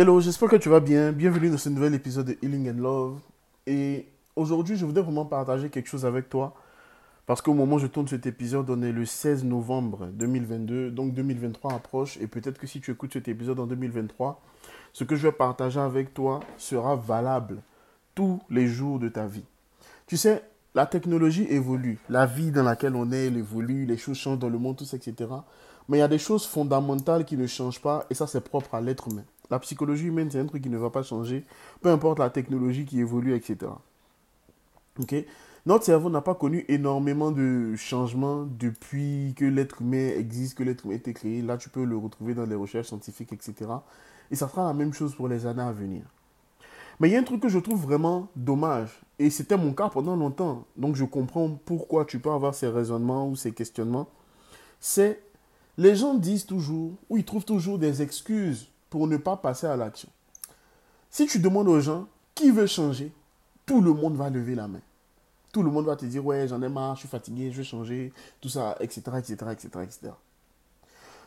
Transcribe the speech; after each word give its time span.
Hello, 0.00 0.18
j'espère 0.18 0.48
que 0.48 0.56
tu 0.56 0.70
vas 0.70 0.80
bien. 0.80 1.12
Bienvenue 1.12 1.50
dans 1.50 1.58
ce 1.58 1.68
nouvel 1.68 1.92
épisode 1.92 2.24
de 2.24 2.38
Healing 2.40 2.70
and 2.70 2.80
Love. 2.80 3.20
Et 3.66 4.06
aujourd'hui, 4.34 4.74
je 4.74 4.86
voudrais 4.86 5.02
vraiment 5.02 5.26
partager 5.26 5.68
quelque 5.68 5.88
chose 5.88 6.06
avec 6.06 6.30
toi. 6.30 6.54
Parce 7.26 7.42
qu'au 7.42 7.52
moment 7.52 7.76
où 7.76 7.78
je 7.78 7.86
tourne 7.86 8.08
cet 8.08 8.24
épisode, 8.24 8.70
on 8.70 8.80
est 8.80 8.92
le 8.92 9.04
16 9.04 9.44
novembre 9.44 10.06
2022. 10.14 10.90
Donc 10.90 11.12
2023 11.12 11.74
approche. 11.74 12.16
Et 12.16 12.28
peut-être 12.28 12.56
que 12.56 12.66
si 12.66 12.80
tu 12.80 12.90
écoutes 12.90 13.12
cet 13.12 13.28
épisode 13.28 13.60
en 13.60 13.66
2023, 13.66 14.40
ce 14.94 15.04
que 15.04 15.16
je 15.16 15.28
vais 15.28 15.32
partager 15.32 15.80
avec 15.80 16.14
toi 16.14 16.40
sera 16.56 16.96
valable 16.96 17.58
tous 18.14 18.40
les 18.48 18.68
jours 18.68 19.00
de 19.00 19.10
ta 19.10 19.26
vie. 19.26 19.44
Tu 20.06 20.16
sais, 20.16 20.42
la 20.74 20.86
technologie 20.86 21.46
évolue. 21.50 21.98
La 22.08 22.24
vie 22.24 22.52
dans 22.52 22.62
laquelle 22.62 22.96
on 22.96 23.12
est, 23.12 23.26
elle 23.26 23.36
évolue. 23.36 23.84
Les 23.84 23.98
choses 23.98 24.16
changent 24.16 24.38
dans 24.38 24.48
le 24.48 24.56
monde, 24.56 24.78
tout 24.78 24.86
ça, 24.86 24.96
etc. 24.96 25.28
Mais 25.90 25.98
il 25.98 26.00
y 26.00 26.04
a 26.04 26.08
des 26.08 26.16
choses 26.16 26.46
fondamentales 26.46 27.26
qui 27.26 27.36
ne 27.36 27.46
changent 27.46 27.82
pas. 27.82 28.06
Et 28.08 28.14
ça, 28.14 28.26
c'est 28.26 28.40
propre 28.40 28.74
à 28.74 28.80
l'être 28.80 29.08
humain. 29.08 29.24
La 29.50 29.58
psychologie 29.58 30.06
humaine, 30.06 30.30
c'est 30.30 30.38
un 30.38 30.46
truc 30.46 30.62
qui 30.62 30.70
ne 30.70 30.78
va 30.78 30.90
pas 30.90 31.02
changer, 31.02 31.44
peu 31.80 31.88
importe 31.90 32.18
la 32.18 32.30
technologie 32.30 32.84
qui 32.84 33.00
évolue, 33.00 33.34
etc. 33.34 33.72
Ok? 35.00 35.14
Notre 35.66 35.84
cerveau 35.84 36.08
n'a 36.08 36.22
pas 36.22 36.34
connu 36.34 36.64
énormément 36.68 37.30
de 37.30 37.74
changements 37.76 38.46
depuis 38.58 39.34
que 39.36 39.44
l'être 39.44 39.82
humain 39.82 40.12
existe, 40.16 40.56
que 40.56 40.62
l'être 40.62 40.86
humain 40.86 40.94
a 40.94 40.96
été 40.96 41.12
créé. 41.12 41.42
Là, 41.42 41.58
tu 41.58 41.68
peux 41.68 41.84
le 41.84 41.96
retrouver 41.96 42.34
dans 42.34 42.46
les 42.46 42.54
recherches 42.54 42.88
scientifiques, 42.88 43.32
etc. 43.32 43.70
Et 44.30 44.36
ça 44.36 44.48
sera 44.48 44.64
la 44.64 44.72
même 44.72 44.94
chose 44.94 45.14
pour 45.14 45.28
les 45.28 45.46
années 45.46 45.62
à 45.62 45.72
venir. 45.72 46.02
Mais 46.98 47.08
il 47.08 47.12
y 47.12 47.16
a 47.16 47.18
un 47.18 47.24
truc 47.24 47.40
que 47.40 47.48
je 47.48 47.58
trouve 47.58 47.82
vraiment 47.82 48.28
dommage, 48.36 49.00
et 49.18 49.30
c'était 49.30 49.56
mon 49.56 49.72
cas 49.72 49.88
pendant 49.88 50.16
longtemps, 50.16 50.66
donc 50.76 50.96
je 50.96 51.04
comprends 51.04 51.58
pourquoi 51.64 52.04
tu 52.04 52.18
peux 52.18 52.30
avoir 52.30 52.54
ces 52.54 52.68
raisonnements 52.68 53.26
ou 53.26 53.36
ces 53.36 53.52
questionnements, 53.52 54.08
c'est 54.80 55.22
les 55.78 55.96
gens 55.96 56.14
disent 56.14 56.44
toujours, 56.44 56.92
ou 57.08 57.16
ils 57.16 57.24
trouvent 57.24 57.46
toujours 57.46 57.78
des 57.78 58.02
excuses 58.02 58.69
pour 58.90 59.06
ne 59.06 59.16
pas 59.16 59.36
passer 59.36 59.66
à 59.66 59.76
l'action. 59.76 60.08
Si 61.08 61.26
tu 61.26 61.38
demandes 61.38 61.68
aux 61.68 61.80
gens 61.80 62.06
qui 62.34 62.50
veut 62.50 62.66
changer, 62.66 63.12
tout 63.64 63.80
le 63.80 63.92
monde 63.92 64.16
va 64.16 64.28
lever 64.28 64.54
la 64.54 64.68
main. 64.68 64.80
Tout 65.52 65.62
le 65.62 65.70
monde 65.70 65.86
va 65.86 65.96
te 65.96 66.04
dire, 66.04 66.24
ouais, 66.24 66.46
j'en 66.46 66.62
ai 66.62 66.68
marre, 66.68 66.96
je 66.96 67.00
suis 67.00 67.08
fatigué, 67.08 67.50
je 67.50 67.58
veux 67.58 67.62
changer, 67.62 68.12
tout 68.40 68.48
ça, 68.48 68.76
etc., 68.80 69.02
etc., 69.18 69.34
etc., 69.50 69.68
etc. 69.82 70.12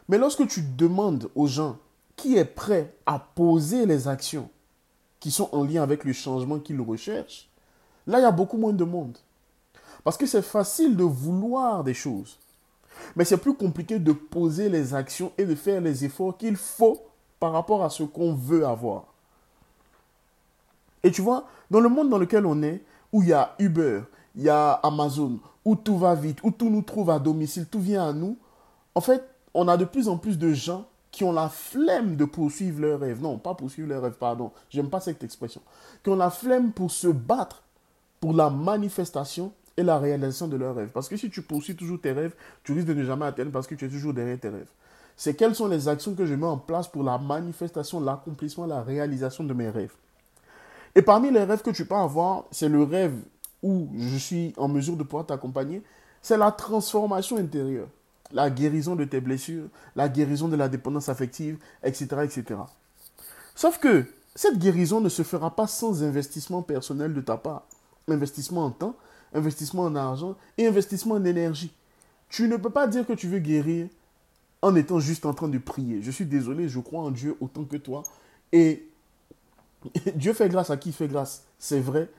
Mais 0.08 0.17
lorsque 0.17 0.47
tu 0.47 0.61
demandes 0.61 1.30
aux 1.36 1.47
gens 1.47 1.78
qui 2.16 2.38
est 2.38 2.45
prêt 2.45 2.94
à 3.05 3.20
poser 3.20 3.86
les 3.86 4.08
actions 4.08 4.50
qui 5.20 5.31
sont 5.31 5.50
en 5.53 5.64
lien 5.64 5.83
avec 5.83 6.03
le 6.03 6.14
changement 6.14 6.59
qu'ils 6.59 6.80
recherchent, 6.81 7.50
là, 8.08 8.20
il 8.20 8.23
y 8.23 8.25
a 8.25 8.31
beaucoup 8.31 8.58
moins 8.58 8.73
de 8.73 8.83
monde. 8.83 9.17
Parce 10.03 10.17
que 10.17 10.25
c'est 10.25 10.42
facile 10.42 10.95
de 10.98 11.03
vouloir 11.03 11.83
des 11.83 11.94
choses. 11.94 12.38
Mais 13.16 13.25
c'est 13.25 13.38
plus 13.38 13.55
compliqué 13.55 14.00
de 14.00 14.11
poser 14.11 14.70
les 14.70 14.94
actions 14.94 15.31
et 15.38 15.45
de 15.45 15.55
faire 15.55 15.81
les 15.81 16.05
efforts 16.05 16.38
qu'il 16.38 16.58
faut 16.58 17.02
par 17.44 17.52
rapport 17.52 17.83
à 17.83 17.89
ce 17.89 18.03
qu'on 18.03 18.33
veut 18.33 18.66
avoir. 18.66 19.03
Et 21.03 21.11
tu 21.11 21.22
vois, 21.22 21.44
dans 21.69 21.81
le 21.81 21.89
monde 21.89 22.09
dans 22.09 22.17
lequel 22.17 22.45
on 22.45 22.63
est, 22.63 22.81
où 23.11 23.22
il 23.22 23.27
y 23.27 23.33
a 23.33 23.53
Uber, 23.59 24.03
il 24.38 24.44
y 24.44 24.49
a 24.49 24.72
Amazon, 24.75 25.39
où 25.66 25.75
tout 25.75 25.97
va 25.97 26.16
vite, 26.16 26.38
où 26.44 26.52
tout 26.52 26.69
nous 26.69 26.83
trouve 26.83 27.09
à 27.09 27.19
domicile, 27.19 27.66
tout 27.66 27.81
vient 27.81 28.08
à 28.08 28.14
nous, 28.14 28.38
en 28.95 29.02
fait, 29.02 29.21
on 29.53 29.67
a 29.67 29.75
de 29.75 29.83
plus 29.83 30.08
en 30.08 30.17
plus 30.17 30.38
de 30.38 30.53
gens 30.53 30.86
qui 31.11 31.25
ont 31.25 31.33
la 31.33 31.49
flemme 31.49 32.16
de 32.16 32.23
poursuivre 32.23 32.80
leurs 32.80 33.02
rêves. 33.02 33.21
Non, 33.21 33.38
pas 33.38 33.55
poursuivre 33.55 33.89
leurs 33.89 34.03
rêves, 34.03 34.17
pardon. 34.17 34.53
J'aime 34.69 34.89
pas 34.89 35.02
cette 35.02 35.21
expression. 35.21 35.59
Qui 36.02 36.11
ont 36.11 36.16
la 36.16 36.30
flemme 36.30 36.71
pour 36.71 36.91
se 36.91 37.09
battre 37.09 37.64
pour 38.21 38.31
la 38.31 38.49
manifestation 38.49 39.52
et 39.75 39.83
la 39.83 39.99
réalisation 39.99 40.47
de 40.47 40.55
leurs 40.55 40.75
rêves. 40.75 40.91
Parce 40.94 41.09
que 41.09 41.17
si 41.17 41.30
tu 41.30 41.41
poursuis 41.41 41.75
toujours 41.75 41.99
tes 41.99 42.14
rêves, 42.14 42.36
tu 42.64 42.71
risques 42.71 42.88
de 42.88 42.94
ne 42.94 43.03
jamais 43.03 43.25
atteindre 43.25 43.52
parce 43.52 43.67
que 43.67 43.75
tu 43.75 43.83
es 43.83 43.89
toujours 43.89 44.14
derrière 44.14 44.39
tes 44.39 44.47
rêves 44.47 44.71
c'est 45.16 45.36
quelles 45.36 45.56
sont 45.56 45.67
les 45.67 45.88
actions 45.88 46.16
que 46.16 46.25
je 46.25 46.33
mets 46.33 46.47
en 46.47 46.58
place 46.58 46.88
pour 46.88 47.03
la 47.03 47.17
manifestation, 47.17 48.00
l'accomplissement, 48.00 48.66
la 48.66 48.81
réalisation 48.81 49.44
de 49.44 49.53
mes 49.53 49.70
rêves. 49.70 49.94
Et 50.95 51.02
parmi 51.02 51.31
les 51.31 51.44
rêves 51.44 51.61
que 51.61 51.72
tu 51.72 51.86
peux 51.86 51.95
avoir, 51.95 52.45
c'est 52.52 52.70
le 52.70 52.83
rêve 52.83 53.16
où 53.61 53.88
je 53.97 54.17
suis 54.17 54.53
en 54.58 54.67
mesure 54.67 54.95
de 54.95 55.03
pouvoir 55.03 55.25
t'accompagner, 55.25 55.81
c'est 56.21 56.37
la 56.37 56.52
transformation 56.52 57.37
intérieure, 57.37 57.87
la 58.32 58.49
guérison 58.49 58.95
de 58.95 59.05
tes 59.05 59.21
blessures, 59.21 59.67
la 59.95 60.10
guérison 60.10 60.48
de 60.48 60.55
la 60.55 60.70
dépendance 60.70 61.10
affective, 61.10 61.58
etc., 61.83 62.08
etc. 62.23 62.60
Sauf 63.55 63.77
que 63.80 64.05
cette 64.36 64.58
guérison 64.58 64.99
ne 64.99 65.10
se 65.10 65.23
fera 65.23 65.55
pas 65.55 65.67
sans 65.67 66.04
investissement 66.04 66.61
personnel 66.61 67.14
de 67.14 67.21
ta 67.21 67.37
part. 67.37 67.64
Investissement 68.08 68.66
en 68.66 68.71
temps, 68.71 68.95
investissement 69.33 69.83
en 69.83 69.95
argent 69.95 70.36
et 70.58 70.67
investissement 70.67 71.16
en 71.16 71.26
énergie. 71.26 71.71
Tu 72.30 72.48
ne 72.48 72.58
peux 72.58 72.70
pas 72.70 72.87
dire 72.87 73.05
que 73.05 73.14
tu 73.14 73.27
veux 73.27 73.39
guérir 73.39 73.87
en 74.63 74.75
étant 74.75 74.99
juste 74.99 75.25
en 75.25 75.33
train 75.33 75.49
de 75.49 75.57
prier. 75.57 76.01
Je 76.01 76.09
suis 76.09 76.25
désolé, 76.25 76.69
je 76.69 76.79
crois 76.79 77.01
en 77.01 77.11
Dieu 77.11 77.35
autant 77.41 77.65
que 77.65 77.75
toi. 77.75 78.01
Et 78.53 78.87
Dieu 80.15 80.33
fait 80.33 80.47
grâce 80.47 80.69
à 80.69 80.77
qui 80.77 80.93
fait 80.93 81.09
grâce, 81.09 81.43
c'est 81.59 81.81
vrai. 81.81 82.09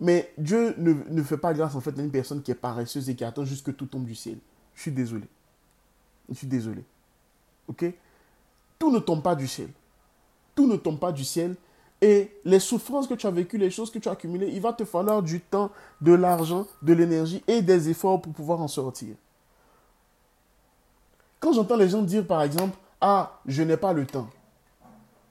Mais 0.00 0.32
Dieu 0.36 0.74
ne, 0.76 1.22
fait 1.22 1.38
pas 1.38 1.54
grâce 1.54 1.76
en 1.76 1.80
fait 1.80 1.96
à 1.96 2.02
une 2.02 2.10
personne 2.10 2.42
qui 2.42 2.50
est 2.50 2.56
paresseuse 2.56 3.08
et 3.08 3.14
qui 3.14 3.22
attend 3.22 3.44
juste 3.44 3.64
que 3.64 3.70
tout 3.70 3.86
tombe 3.86 4.04
du 4.04 4.16
ciel. 4.16 4.38
Je 4.74 4.82
suis 4.82 4.90
désolé. 4.90 5.26
Je 6.28 6.34
suis 6.34 6.48
désolé. 6.48 6.82
Ok? 7.68 7.84
Tout 8.76 8.90
ne 8.90 8.98
tombe 8.98 9.22
pas 9.22 9.36
du 9.36 9.46
ciel. 9.46 9.68
Tout 10.56 10.66
ne 10.66 10.76
tombe 10.76 10.98
pas 10.98 11.12
du 11.12 11.24
ciel. 11.24 11.54
Et 12.00 12.32
les 12.44 12.58
souffrances 12.58 13.06
que 13.06 13.14
tu 13.14 13.28
as 13.28 13.30
vécues, 13.30 13.56
les 13.56 13.70
choses 13.70 13.92
que 13.92 14.00
tu 14.00 14.08
as 14.08 14.12
accumulées, 14.12 14.50
il 14.52 14.60
va 14.60 14.72
te 14.72 14.84
falloir 14.84 15.22
du 15.22 15.40
temps, 15.40 15.70
de 16.00 16.12
l'argent, 16.12 16.66
de 16.82 16.92
l'énergie 16.92 17.44
et 17.46 17.62
des 17.62 17.88
efforts 17.88 18.20
pour 18.20 18.32
pouvoir 18.32 18.60
en 18.60 18.68
sortir. 18.68 19.14
Quand 21.44 21.52
j'entends 21.52 21.76
les 21.76 21.90
gens 21.90 22.00
dire, 22.00 22.26
par 22.26 22.42
exemple, 22.42 22.74
ah, 23.02 23.38
je 23.44 23.62
n'ai 23.62 23.76
pas 23.76 23.92
le 23.92 24.06
temps, 24.06 24.28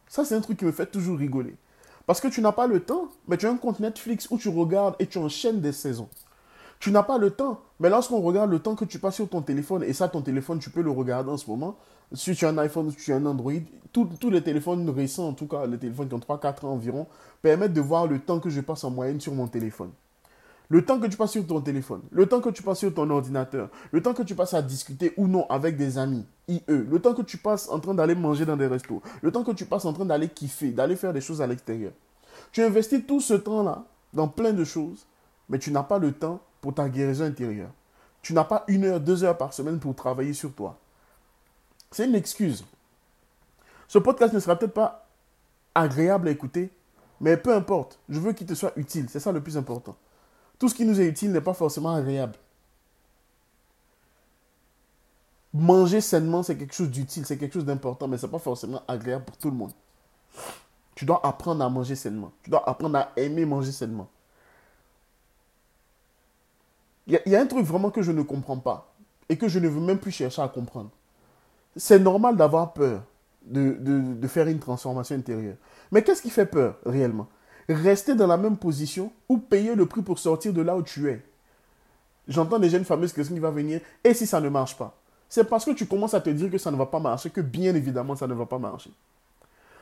ça, 0.08 0.24
c'est 0.24 0.36
un 0.36 0.42
truc 0.42 0.60
qui 0.60 0.66
me 0.66 0.72
fait 0.72 0.86
toujours 0.86 1.18
rigoler. 1.18 1.56
Parce 2.06 2.22
que 2.22 2.28
tu 2.28 2.40
n'as 2.40 2.52
pas 2.52 2.68
le 2.68 2.82
temps, 2.82 3.08
mais 3.28 3.36
tu 3.36 3.48
as 3.48 3.50
un 3.50 3.58
compte 3.58 3.80
Netflix 3.80 4.28
où 4.30 4.38
tu 4.38 4.48
regardes 4.50 4.96
et 5.00 5.08
tu 5.08 5.18
enchaînes 5.18 5.60
des 5.60 5.72
saisons. 5.72 6.08
Tu 6.80 6.92
n'as 6.92 7.02
pas 7.02 7.18
le 7.18 7.32
temps, 7.32 7.62
mais 7.80 7.90
lorsqu'on 7.90 8.22
regarde 8.22 8.52
le 8.52 8.60
temps 8.60 8.76
que 8.76 8.86
tu 8.86 9.00
passes 9.00 9.16
sur 9.16 9.28
ton 9.28 9.42
téléphone, 9.42 9.82
et 9.82 9.92
ça, 9.92 10.08
ton 10.08 10.22
téléphone, 10.22 10.60
tu 10.60 10.70
peux 10.70 10.84
le 10.84 10.92
regarder 10.92 11.32
en 11.32 11.38
ce 11.38 11.50
moment, 11.50 11.78
si 12.14 12.36
tu 12.36 12.46
as 12.46 12.50
un 12.50 12.60
iPhone 12.60 12.92
si 12.92 12.98
tu 12.98 13.12
as 13.12 13.16
un 13.16 13.26
Android, 13.26 13.54
tous 13.92 14.30
les 14.30 14.44
téléphones 14.44 14.88
récents, 14.92 15.30
en 15.30 15.34
tout 15.34 15.48
cas 15.48 15.66
les 15.66 15.80
téléphones 15.80 16.10
qui 16.10 16.14
ont 16.14 16.20
3-4 16.20 16.68
ans 16.68 16.74
environ, 16.74 17.08
permettent 17.42 17.74
de 17.74 17.82
voir 17.82 18.06
le 18.06 18.20
temps 18.20 18.40
que 18.40 18.52
je 18.52 18.62
passe 18.62 18.84
en 18.84 18.92
moyenne 18.92 19.20
sur 19.20 19.34
mon 19.34 19.48
téléphone. 19.48 19.90
Le 20.70 20.86
temps 20.86 21.00
que 21.00 21.08
tu 21.08 21.18
passes 21.18 21.32
sur 21.32 21.46
ton 21.46 21.62
téléphone, 21.62 22.02
le 22.12 22.26
temps 22.26 22.42
que 22.42 22.50
tu 22.50 22.64
passes 22.64 22.80
sur 22.80 22.94
ton 22.94 23.10
ordinateur, 23.10 23.70
le 23.92 24.02
temps 24.02 24.14
que 24.14 24.24
tu 24.24 24.34
passes 24.34 24.54
à 24.54 24.62
discuter 24.62 25.14
ou 25.18 25.28
non 25.28 25.46
avec 25.50 25.78
des 25.78 25.98
amis, 25.98 26.26
IE, 26.48 26.62
le 26.68 27.00
temps 27.00 27.14
que 27.14 27.22
tu 27.22 27.38
passes 27.38 27.70
en 27.70 27.80
train 27.80 27.94
d'aller 27.94 28.16
manger 28.16 28.46
dans 28.46 28.58
des 28.58 28.68
restos, 28.68 29.02
le 29.22 29.32
temps 29.32 29.44
que 29.44 29.52
tu 29.52 29.66
passes 29.66 29.86
en 29.86 29.94
train 29.94 30.06
d'aller 30.06 30.30
kiffer, 30.30 30.72
d'aller 30.72 30.96
faire 30.96 31.14
des 31.14 31.22
choses 31.22 31.42
à 31.42 31.48
l'extérieur. 31.48 31.92
Tu 32.52 32.64
investis 32.64 33.06
tout 33.06 33.20
ce 33.20 33.34
temps-là 33.34 33.84
dans 34.14 34.28
plein 34.28 34.54
de 34.54 34.64
choses, 34.64 35.06
mais 35.50 35.60
tu 35.60 35.72
n'as 35.72 35.84
pas 35.84 36.00
le 36.00 36.12
temps 36.12 36.42
pour 36.62 36.74
ta 36.74 36.88
guérison 36.90 37.26
intérieure. 37.26 37.72
Tu 38.22 38.34
n'as 38.34 38.46
pas 38.46 38.64
une 38.68 38.86
heure, 38.86 39.00
deux 39.00 39.24
heures 39.24 39.38
par 39.38 39.54
semaine 39.54 39.80
pour 39.80 39.94
travailler 39.96 40.34
sur 40.34 40.54
toi. 40.54 40.80
C'est 41.92 42.06
une 42.06 42.16
excuse. 42.16 42.66
Ce 43.88 44.00
podcast 44.00 44.34
ne 44.34 44.40
sera 44.40 44.58
peut-être 44.58 44.74
pas 44.74 45.08
agréable 45.76 46.30
à 46.30 46.32
écouter, 46.32 46.72
mais 47.20 47.38
peu 47.38 47.54
importe. 47.54 48.00
Je 48.10 48.20
veux 48.20 48.34
qu'il 48.34 48.48
te 48.48 48.54
soit 48.54 48.74
utile. 48.78 49.08
C'est 49.10 49.20
ça 49.20 49.32
le 49.32 49.42
plus 49.42 49.58
important. 49.58 49.96
Tout 50.64 50.70
ce 50.70 50.76
qui 50.76 50.86
nous 50.86 51.02
est 51.02 51.08
utile 51.08 51.34
n'est 51.34 51.42
pas 51.42 51.54
forcément 51.54 51.94
agréable. 51.94 52.36
Manger 55.54 56.00
sainement, 56.00 56.42
c'est 56.42 56.56
quelque 56.56 56.74
chose 56.74 56.90
d'utile, 56.90 57.26
c'est 57.26 57.38
quelque 57.38 57.52
chose 57.52 57.66
d'important, 57.66 58.08
mais 58.08 58.18
ce 58.18 58.26
n'est 58.26 58.32
pas 58.32 58.40
forcément 58.40 58.82
agréable 58.88 59.26
pour 59.26 59.36
tout 59.36 59.52
le 59.52 59.58
monde. 59.58 59.74
Tu 60.96 61.04
dois 61.04 61.20
apprendre 61.28 61.66
à 61.66 61.70
manger 61.70 61.98
sainement. 61.98 62.32
Tu 62.44 62.50
dois 62.50 62.64
apprendre 62.66 62.98
à 62.98 63.12
aimer 63.18 63.44
manger 63.44 63.74
sainement. 63.74 64.08
Il 67.08 67.20
y, 67.26 67.36
a 67.36 67.42
un 67.42 67.46
truc 67.46 67.66
vraiment 67.66 67.92
que 67.92 68.02
je 68.02 68.14
ne 68.14 68.22
comprends 68.22 68.60
pas 68.60 68.94
et 69.28 69.38
que 69.38 69.50
je 69.50 69.60
ne 69.60 69.68
veux 69.68 69.82
même 69.82 70.00
plus 70.00 70.12
chercher 70.12 70.42
à 70.44 70.48
comprendre. 70.48 70.92
C'est 71.76 72.00
normal 72.00 72.38
d'avoir 72.38 72.72
peur 72.72 73.04
de, 73.42 73.76
de 73.82 74.28
faire 74.30 74.48
une 74.48 74.60
transformation 74.60 75.18
intérieure. 75.18 75.58
Mais 75.92 76.04
qu'est-ce 76.06 76.22
qui 76.22 76.30
fait 76.30 76.46
peur 76.46 76.78
réellement? 76.86 77.28
Rester 77.70 78.16
dans 78.16 78.28
la 78.28 78.38
même 78.38 78.58
position 78.58 79.12
ou 79.30 79.38
payer 79.38 79.76
le 79.76 79.86
prix 79.86 80.02
pour 80.02 80.20
sortir 80.20 80.54
de 80.54 80.62
là 80.62 80.76
où 80.76 80.84
tu 80.84 81.10
es. 81.10 81.24
J'entends 82.28 82.60
déjà 82.60 82.78
une 82.78 82.86
fameuse 82.86 83.14
question 83.14 83.36
qui 83.36 83.42
va 83.42 83.52
venir, 83.52 83.82
et 84.04 84.14
si 84.14 84.26
ça 84.26 84.40
ne 84.40 84.50
marche 84.50 84.78
pas? 84.78 84.96
C'est 85.28 85.44
parce 85.44 85.66
que 85.66 85.72
tu 85.72 85.86
commences 85.88 86.14
à 86.14 86.22
te 86.22 86.30
dire 86.30 86.50
que 86.52 86.58
ça 86.58 86.72
ne 86.72 86.78
va 86.78 86.86
pas 86.86 87.00
marcher, 87.00 87.30
que 87.30 87.42
bien 87.42 87.76
évidemment 87.76 88.16
ça 88.16 88.28
ne 88.28 88.34
va 88.34 88.46
pas 88.46 88.60
marcher. 88.60 88.92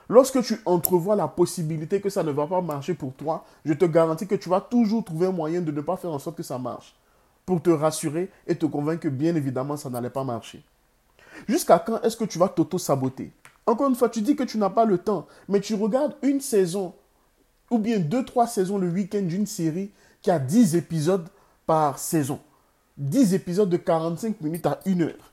Lorsque 0.09 0.41
tu 0.41 0.59
entrevois 0.65 1.15
la 1.15 1.27
possibilité 1.27 2.01
que 2.01 2.09
ça 2.09 2.23
ne 2.23 2.31
va 2.31 2.47
pas 2.47 2.61
marcher 2.61 2.93
pour 2.93 3.13
toi, 3.13 3.45
je 3.63 3.73
te 3.73 3.85
garantis 3.85 4.27
que 4.27 4.35
tu 4.35 4.49
vas 4.49 4.61
toujours 4.61 5.03
trouver 5.03 5.27
un 5.27 5.31
moyen 5.31 5.61
de 5.61 5.71
ne 5.71 5.81
pas 5.81 5.97
faire 5.97 6.11
en 6.11 6.19
sorte 6.19 6.37
que 6.37 6.43
ça 6.43 6.57
marche. 6.57 6.95
Pour 7.45 7.61
te 7.61 7.69
rassurer 7.69 8.29
et 8.47 8.55
te 8.55 8.65
convaincre 8.65 9.03
que 9.03 9.07
bien 9.07 9.35
évidemment 9.35 9.77
ça 9.77 9.89
n'allait 9.89 10.09
pas 10.09 10.23
marcher. 10.23 10.63
Jusqu'à 11.47 11.79
quand 11.79 12.01
est-ce 12.01 12.17
que 12.17 12.25
tu 12.25 12.37
vas 12.39 12.49
t'auto-saboter? 12.49 13.31
Encore 13.65 13.89
une 13.89 13.95
fois, 13.95 14.09
tu 14.09 14.21
dis 14.21 14.35
que 14.35 14.43
tu 14.43 14.57
n'as 14.57 14.69
pas 14.69 14.85
le 14.85 14.97
temps, 14.97 15.27
mais 15.47 15.61
tu 15.61 15.75
regardes 15.75 16.15
une 16.23 16.41
saison 16.41 16.93
ou 17.71 17.79
bien 17.79 17.99
2-3 17.99 18.47
saisons 18.47 18.77
le 18.77 18.89
week-end 18.89 19.21
d'une 19.21 19.47
série 19.47 19.91
qui 20.21 20.29
a 20.29 20.37
10 20.37 20.75
épisodes 20.75 21.27
par 21.65 21.97
saison. 21.97 22.39
10 22.97 23.33
épisodes 23.33 23.69
de 23.69 23.77
45 23.77 24.39
minutes 24.41 24.65
à 24.67 24.79
1 24.85 25.01
heure. 25.01 25.31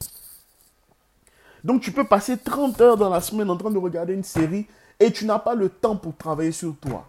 Donc 1.65 1.83
tu 1.83 1.93
peux 1.93 2.05
passer 2.05 2.39
30 2.39 2.81
heures 2.81 2.97
dans 2.97 3.11
la 3.11 3.21
semaine 3.21 3.51
en 3.51 3.57
train 3.57 3.71
de 3.71 3.79
regarder 3.79 4.15
une 4.15 4.25
série 4.25 4.67
et 5.01 5.13
tu 5.13 5.27
n'as 5.27 5.41
pas 5.41 5.55
le 5.55 5.69
temps 5.69 5.97
pour 5.97 6.17
travailler 6.17 6.53
sur 6.53 6.75
toi. 6.77 7.07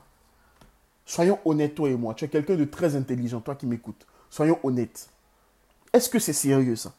Soyons 1.06 1.40
honnêtes, 1.46 1.76
toi 1.76 1.90
et 1.90 1.96
moi. 1.96 2.14
Tu 2.14 2.26
es 2.26 2.28
quelqu'un 2.28 2.56
de 2.56 2.66
très 2.66 2.96
intelligent, 2.96 3.40
toi 3.40 3.56
qui 3.56 3.66
m'écoutes. 3.66 4.06
Soyons 4.30 4.60
honnêtes. 4.64 5.10
Est-ce 5.94 6.10
que 6.10 6.20
c'est 6.20 6.34
sérieux 6.34 6.76
ça? 6.76 6.92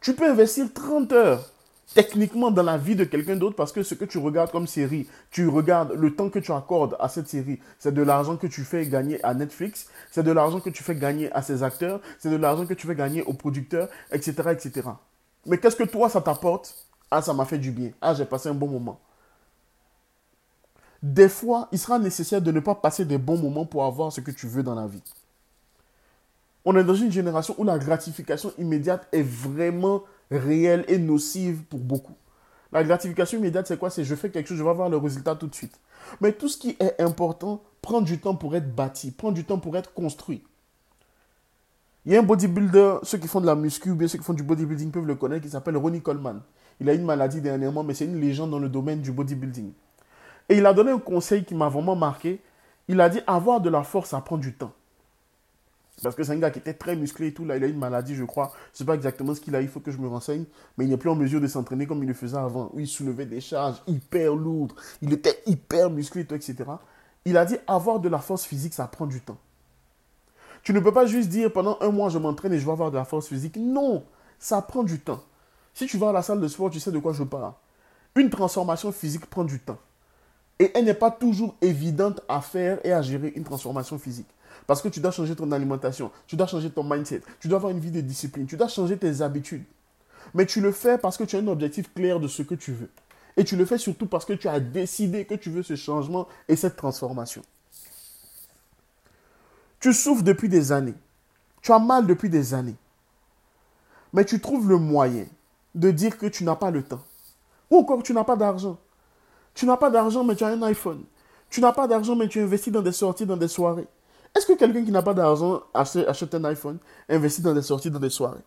Tu 0.00 0.14
peux 0.14 0.30
investir 0.30 0.72
30 0.72 1.12
heures 1.12 1.50
techniquement 1.92 2.50
dans 2.50 2.62
la 2.62 2.78
vie 2.78 2.96
de 2.96 3.04
quelqu'un 3.04 3.36
d'autre 3.36 3.56
parce 3.56 3.72
que 3.72 3.82
ce 3.82 3.94
que 3.94 4.04
tu 4.04 4.18
regardes 4.18 4.50
comme 4.50 4.66
série, 4.66 5.06
tu 5.30 5.48
regardes 5.48 5.92
le 5.92 6.14
temps 6.14 6.30
que 6.30 6.38
tu 6.38 6.52
accordes 6.52 6.96
à 6.98 7.08
cette 7.08 7.28
série, 7.28 7.60
c'est 7.78 7.92
de 7.92 8.02
l'argent 8.02 8.36
que 8.36 8.46
tu 8.46 8.62
fais 8.62 8.86
gagner 8.86 9.22
à 9.24 9.34
Netflix, 9.34 9.88
c'est 10.10 10.22
de 10.22 10.32
l'argent 10.32 10.60
que 10.60 10.70
tu 10.70 10.82
fais 10.82 10.94
gagner 10.94 11.30
à 11.32 11.42
ces 11.42 11.62
acteurs, 11.62 12.00
c'est 12.18 12.30
de 12.30 12.36
l'argent 12.36 12.66
que 12.66 12.74
tu 12.74 12.86
fais 12.86 12.94
gagner 12.94 13.22
aux 13.22 13.34
producteurs, 13.34 13.88
etc. 14.10 14.32
etc. 14.52 14.88
Mais 15.46 15.58
qu'est-ce 15.58 15.76
que 15.76 15.84
toi 15.84 16.08
ça 16.08 16.20
t'apporte? 16.20 16.74
Ah, 17.10 17.22
ça 17.22 17.32
m'a 17.32 17.44
fait 17.44 17.58
du 17.58 17.70
bien. 17.70 17.90
Ah, 18.00 18.14
j'ai 18.14 18.24
passé 18.24 18.48
un 18.48 18.54
bon 18.54 18.66
moment. 18.66 18.98
Des 21.02 21.28
fois, 21.28 21.68
il 21.70 21.78
sera 21.78 21.98
nécessaire 21.98 22.40
de 22.40 22.50
ne 22.50 22.60
pas 22.60 22.74
passer 22.74 23.04
des 23.04 23.18
bons 23.18 23.36
moments 23.36 23.66
pour 23.66 23.84
avoir 23.84 24.10
ce 24.10 24.22
que 24.22 24.30
tu 24.30 24.46
veux 24.46 24.62
dans 24.62 24.74
la 24.74 24.86
vie. 24.86 25.02
On 26.64 26.74
est 26.76 26.82
dans 26.82 26.94
une 26.94 27.12
génération 27.12 27.54
où 27.58 27.64
la 27.64 27.78
gratification 27.78 28.52
immédiate 28.56 29.06
est 29.12 29.22
vraiment 29.22 30.02
réelle 30.30 30.84
et 30.88 30.98
nocive 30.98 31.62
pour 31.64 31.80
beaucoup. 31.80 32.14
La 32.72 32.82
gratification 32.82 33.38
immédiate, 33.38 33.66
c'est 33.68 33.78
quoi? 33.78 33.90
C'est 33.90 34.04
je 34.04 34.14
fais 34.14 34.30
quelque 34.30 34.48
chose, 34.48 34.58
je 34.58 34.64
vais 34.64 34.70
avoir 34.70 34.88
le 34.88 34.96
résultat 34.96 35.36
tout 35.36 35.46
de 35.46 35.54
suite. 35.54 35.78
Mais 36.20 36.32
tout 36.32 36.48
ce 36.48 36.58
qui 36.58 36.76
est 36.80 37.00
important 37.00 37.62
prend 37.82 38.00
du 38.00 38.18
temps 38.18 38.34
pour 38.34 38.56
être 38.56 38.74
bâti, 38.74 39.12
prend 39.12 39.30
du 39.30 39.44
temps 39.44 39.58
pour 39.58 39.76
être 39.76 39.94
construit. 39.94 40.42
Il 42.04 42.12
y 42.12 42.16
a 42.16 42.20
un 42.20 42.22
bodybuilder, 42.22 42.96
ceux 43.02 43.18
qui 43.18 43.28
font 43.28 43.40
de 43.40 43.46
la 43.46 43.54
muscu 43.54 43.90
ou 43.90 43.94
bien 43.94 44.08
ceux 44.08 44.18
qui 44.18 44.24
font 44.24 44.34
du 44.34 44.42
bodybuilding 44.42 44.90
peuvent 44.90 45.06
le 45.06 45.14
connaître, 45.14 45.44
qui 45.44 45.50
s'appelle 45.50 45.76
Ronnie 45.76 46.02
Coleman. 46.02 46.40
Il 46.80 46.90
a 46.90 46.94
une 46.94 47.04
maladie 47.04 47.40
dernièrement, 47.40 47.82
mais 47.82 47.94
c'est 47.94 48.04
une 48.04 48.20
légende 48.20 48.50
dans 48.50 48.58
le 48.58 48.68
domaine 48.68 49.00
du 49.00 49.12
bodybuilding. 49.12 49.72
Et 50.48 50.58
il 50.58 50.66
a 50.66 50.74
donné 50.74 50.90
un 50.90 50.98
conseil 50.98 51.44
qui 51.44 51.54
m'a 51.54 51.68
vraiment 51.68 51.96
marqué. 51.96 52.42
Il 52.88 53.00
a 53.00 53.08
dit 53.08 53.20
avoir 53.26 53.60
de 53.60 53.70
la 53.70 53.84
force, 53.84 54.10
ça 54.10 54.20
prend 54.20 54.36
du 54.36 54.52
temps. 54.52 54.72
Parce 56.02 56.16
que 56.16 56.24
c'est 56.24 56.32
un 56.32 56.38
gars 56.38 56.50
qui 56.50 56.58
était 56.58 56.74
très 56.74 56.96
musclé 56.96 57.28
et 57.28 57.34
tout. 57.34 57.44
Là, 57.44 57.56
il 57.56 57.64
a 57.64 57.66
une 57.66 57.78
maladie, 57.78 58.14
je 58.14 58.24
crois. 58.24 58.52
Je 58.72 58.74
ne 58.74 58.78
sais 58.78 58.84
pas 58.84 58.94
exactement 58.94 59.34
ce 59.34 59.40
qu'il 59.40 59.54
a, 59.54 59.62
il 59.62 59.68
faut 59.68 59.80
que 59.80 59.90
je 59.90 59.98
me 59.98 60.08
renseigne. 60.08 60.44
Mais 60.76 60.84
il 60.84 60.90
n'est 60.90 60.96
plus 60.96 61.10
en 61.10 61.14
mesure 61.14 61.40
de 61.40 61.46
s'entraîner 61.46 61.86
comme 61.86 62.02
il 62.02 62.08
le 62.08 62.14
faisait 62.14 62.36
avant. 62.36 62.70
Où 62.74 62.80
il 62.80 62.88
soulevait 62.88 63.26
des 63.26 63.40
charges 63.40 63.80
hyper 63.86 64.34
lourdes. 64.34 64.72
Il 65.02 65.12
était 65.12 65.42
hyper 65.46 65.90
musclé, 65.90 66.24
tout, 66.24 66.34
etc. 66.34 66.56
Il 67.24 67.36
a 67.36 67.44
dit 67.44 67.56
avoir 67.66 68.00
de 68.00 68.08
la 68.08 68.18
force 68.18 68.44
physique, 68.44 68.74
ça 68.74 68.86
prend 68.86 69.06
du 69.06 69.20
temps. 69.20 69.38
Tu 70.62 70.72
ne 70.72 70.80
peux 70.80 70.92
pas 70.92 71.06
juste 71.06 71.28
dire 71.28 71.52
pendant 71.52 71.78
un 71.80 71.90
mois, 71.90 72.08
je 72.08 72.18
m'entraîne 72.18 72.52
et 72.52 72.58
je 72.58 72.64
vais 72.64 72.72
avoir 72.72 72.90
de 72.90 72.96
la 72.96 73.04
force 73.04 73.28
physique. 73.28 73.56
Non, 73.56 74.04
ça 74.38 74.60
prend 74.62 74.82
du 74.82 74.98
temps. 74.98 75.22
Si 75.74 75.86
tu 75.86 75.98
vas 75.98 76.10
à 76.10 76.12
la 76.12 76.22
salle 76.22 76.40
de 76.40 76.48
sport, 76.48 76.70
tu 76.70 76.80
sais 76.80 76.90
de 76.90 76.98
quoi 76.98 77.12
je 77.12 77.22
parle. 77.22 77.52
Une 78.16 78.30
transformation 78.30 78.92
physique 78.92 79.26
prend 79.26 79.44
du 79.44 79.60
temps. 79.60 79.78
Et 80.58 80.70
elle 80.74 80.84
n'est 80.84 80.94
pas 80.94 81.10
toujours 81.10 81.56
évidente 81.60 82.20
à 82.28 82.40
faire 82.40 82.78
et 82.84 82.92
à 82.92 83.02
gérer 83.02 83.32
une 83.34 83.44
transformation 83.44 83.98
physique. 83.98 84.28
Parce 84.66 84.80
que 84.80 84.88
tu 84.88 85.00
dois 85.00 85.10
changer 85.10 85.36
ton 85.36 85.52
alimentation, 85.52 86.10
tu 86.26 86.36
dois 86.36 86.46
changer 86.46 86.70
ton 86.70 86.84
mindset, 86.84 87.22
tu 87.40 87.48
dois 87.48 87.56
avoir 87.56 87.72
une 87.72 87.80
vie 87.80 87.90
de 87.90 88.00
discipline, 88.00 88.46
tu 88.46 88.56
dois 88.56 88.68
changer 88.68 88.96
tes 88.96 89.20
habitudes. 89.20 89.64
Mais 90.32 90.46
tu 90.46 90.60
le 90.60 90.72
fais 90.72 90.96
parce 90.96 91.16
que 91.16 91.24
tu 91.24 91.36
as 91.36 91.40
un 91.40 91.48
objectif 91.48 91.92
clair 91.92 92.18
de 92.18 92.28
ce 92.28 92.42
que 92.42 92.54
tu 92.54 92.72
veux. 92.72 92.90
Et 93.36 93.44
tu 93.44 93.56
le 93.56 93.64
fais 93.64 93.78
surtout 93.78 94.06
parce 94.06 94.24
que 94.24 94.32
tu 94.32 94.48
as 94.48 94.60
décidé 94.60 95.24
que 95.24 95.34
tu 95.34 95.50
veux 95.50 95.62
ce 95.62 95.76
changement 95.76 96.28
et 96.48 96.56
cette 96.56 96.76
transformation. 96.76 97.42
Tu 99.80 99.92
souffres 99.92 100.22
depuis 100.22 100.48
des 100.48 100.72
années. 100.72 100.94
Tu 101.60 101.72
as 101.72 101.78
mal 101.78 102.06
depuis 102.06 102.30
des 102.30 102.54
années. 102.54 102.76
Mais 104.12 104.24
tu 104.24 104.40
trouves 104.40 104.68
le 104.68 104.78
moyen 104.78 105.26
de 105.74 105.90
dire 105.90 106.16
que 106.16 106.26
tu 106.26 106.44
n'as 106.44 106.56
pas 106.56 106.70
le 106.70 106.82
temps. 106.82 107.02
Ou 107.70 107.78
encore 107.78 108.02
tu 108.02 108.14
n'as 108.14 108.24
pas 108.24 108.36
d'argent. 108.36 108.78
Tu 109.54 109.66
n'as 109.66 109.76
pas 109.76 109.90
d'argent, 109.90 110.24
mais 110.24 110.36
tu 110.36 110.44
as 110.44 110.48
un 110.48 110.62
iPhone. 110.62 111.04
Tu 111.50 111.60
n'as 111.60 111.72
pas 111.72 111.86
d'argent, 111.86 112.16
mais 112.16 112.28
tu 112.28 112.40
investis 112.40 112.72
dans 112.72 112.82
des 112.82 112.92
sorties, 112.92 113.26
dans 113.26 113.36
des 113.36 113.48
soirées. 113.48 113.86
Est-ce 114.36 114.46
que 114.46 114.58
quelqu'un 114.58 114.84
qui 114.84 114.90
n'a 114.90 115.02
pas 115.02 115.14
d'argent 115.14 115.62
achète 115.72 116.34
un 116.34 116.44
iPhone, 116.44 116.78
investit 117.08 117.42
dans 117.42 117.54
des 117.54 117.62
sorties, 117.62 117.90
dans 117.90 118.00
des 118.00 118.10
soirées? 118.10 118.42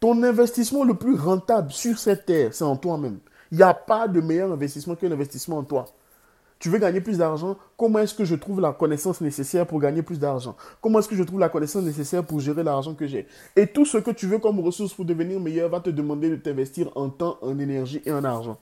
Ton 0.00 0.22
investissement 0.22 0.84
le 0.84 0.94
plus 0.94 1.16
rentable 1.16 1.70
sur 1.70 1.98
cette 1.98 2.26
terre, 2.26 2.54
c'est 2.54 2.64
en 2.64 2.76
toi-même. 2.76 3.18
Il 3.50 3.58
n'y 3.58 3.62
a 3.62 3.74
pas 3.74 4.08
de 4.08 4.20
meilleur 4.20 4.50
investissement 4.52 4.94
que 4.94 5.06
l'investissement 5.06 5.58
en 5.58 5.64
toi. 5.64 5.86
Tu 6.58 6.70
veux 6.70 6.78
gagner 6.78 7.02
plus 7.02 7.18
d'argent? 7.18 7.56
Comment 7.76 7.98
est-ce 7.98 8.14
que 8.14 8.24
je 8.24 8.34
trouve 8.34 8.62
la 8.62 8.72
connaissance 8.72 9.20
nécessaire 9.20 9.66
pour 9.66 9.78
gagner 9.78 10.02
plus 10.02 10.18
d'argent? 10.18 10.56
Comment 10.80 11.00
est-ce 11.00 11.08
que 11.08 11.14
je 11.14 11.22
trouve 11.22 11.38
la 11.38 11.50
connaissance 11.50 11.82
nécessaire 11.82 12.24
pour 12.24 12.40
gérer 12.40 12.64
l'argent 12.64 12.94
que 12.94 13.06
j'ai? 13.06 13.26
Et 13.54 13.66
tout 13.66 13.84
ce 13.84 13.98
que 13.98 14.10
tu 14.10 14.26
veux 14.26 14.38
comme 14.38 14.60
ressource 14.60 14.94
pour 14.94 15.04
devenir 15.04 15.38
meilleur 15.38 15.68
va 15.68 15.80
te 15.80 15.90
demander 15.90 16.30
de 16.30 16.36
t'investir 16.36 16.90
en 16.94 17.10
temps, 17.10 17.36
en 17.42 17.58
énergie 17.58 18.00
et 18.06 18.12
en 18.12 18.24
argent. 18.24 18.56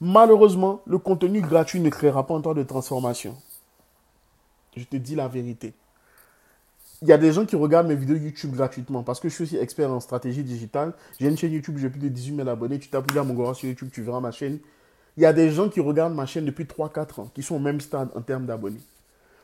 Malheureusement, 0.00 0.82
le 0.86 0.98
contenu 0.98 1.40
gratuit 1.40 1.80
ne 1.80 1.88
créera 1.88 2.26
pas 2.26 2.34
en 2.34 2.40
toi 2.40 2.54
de 2.54 2.64
transformation. 2.64 3.36
Je 4.76 4.84
te 4.84 4.96
dis 4.96 5.14
la 5.14 5.28
vérité. 5.28 5.72
Il 7.02 7.08
y 7.08 7.12
a 7.12 7.18
des 7.18 7.32
gens 7.32 7.44
qui 7.44 7.56
regardent 7.56 7.88
mes 7.88 7.94
vidéos 7.94 8.16
YouTube 8.16 8.54
gratuitement 8.54 9.02
parce 9.02 9.20
que 9.20 9.28
je 9.28 9.34
suis 9.34 9.44
aussi 9.44 9.56
expert 9.56 9.90
en 9.90 10.00
stratégie 10.00 10.42
digitale. 10.42 10.92
J'ai 11.20 11.28
une 11.28 11.36
chaîne 11.36 11.52
YouTube, 11.52 11.76
j'ai 11.78 11.90
plus 11.90 12.00
de 12.00 12.08
18 12.08 12.36
000 12.36 12.48
abonnés. 12.48 12.78
Tu 12.78 12.88
tapes 12.88 13.12
mon 13.14 13.54
sur 13.54 13.68
YouTube, 13.68 13.90
tu 13.92 14.02
verras 14.02 14.20
ma 14.20 14.30
chaîne. 14.30 14.58
Il 15.16 15.22
y 15.22 15.26
a 15.26 15.32
des 15.32 15.50
gens 15.50 15.68
qui 15.68 15.80
regardent 15.80 16.14
ma 16.14 16.26
chaîne 16.26 16.44
depuis 16.44 16.64
3-4 16.64 17.20
ans, 17.20 17.30
qui 17.34 17.42
sont 17.42 17.56
au 17.56 17.58
même 17.58 17.80
stade 17.80 18.10
en 18.14 18.20
termes 18.20 18.46
d'abonnés. 18.46 18.80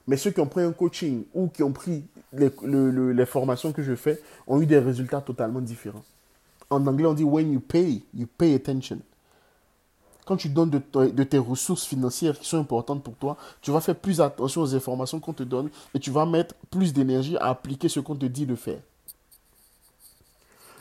Mais 0.06 0.16
ceux 0.16 0.30
qui 0.30 0.40
ont 0.40 0.46
pris 0.46 0.62
un 0.62 0.72
coaching 0.72 1.24
ou 1.34 1.48
qui 1.48 1.62
ont 1.62 1.72
pris 1.72 2.04
les, 2.32 2.50
les 3.14 3.26
formations 3.26 3.72
que 3.72 3.82
je 3.82 3.94
fais 3.94 4.20
ont 4.46 4.60
eu 4.60 4.66
des 4.66 4.78
résultats 4.78 5.20
totalement 5.20 5.60
différents. 5.60 6.04
En 6.68 6.86
anglais, 6.86 7.06
on 7.06 7.14
dit 7.14 7.24
when 7.24 7.52
you 7.52 7.60
pay, 7.60 8.02
you 8.14 8.26
pay 8.26 8.54
attention 8.54 8.98
quand 10.24 10.36
tu 10.36 10.48
donnes 10.48 10.70
de, 10.70 11.22
tes 11.24 11.38
ressources 11.38 11.84
financières 11.84 12.38
qui 12.38 12.48
sont 12.48 12.58
importantes 12.58 13.02
pour 13.02 13.14
toi, 13.14 13.36
tu 13.60 13.70
vas 13.70 13.80
faire 13.80 13.96
plus 13.96 14.20
attention 14.20 14.62
aux 14.62 14.74
informations 14.74 15.20
qu'on 15.20 15.32
te 15.32 15.42
donne 15.42 15.70
et 15.94 15.98
tu 15.98 16.10
vas 16.10 16.26
mettre 16.26 16.54
plus 16.70 16.92
d'énergie 16.92 17.36
à 17.38 17.48
appliquer 17.48 17.88
ce 17.88 18.00
qu'on 18.00 18.14
te 18.14 18.26
dit 18.26 18.46
de 18.46 18.54
faire. 18.54 18.78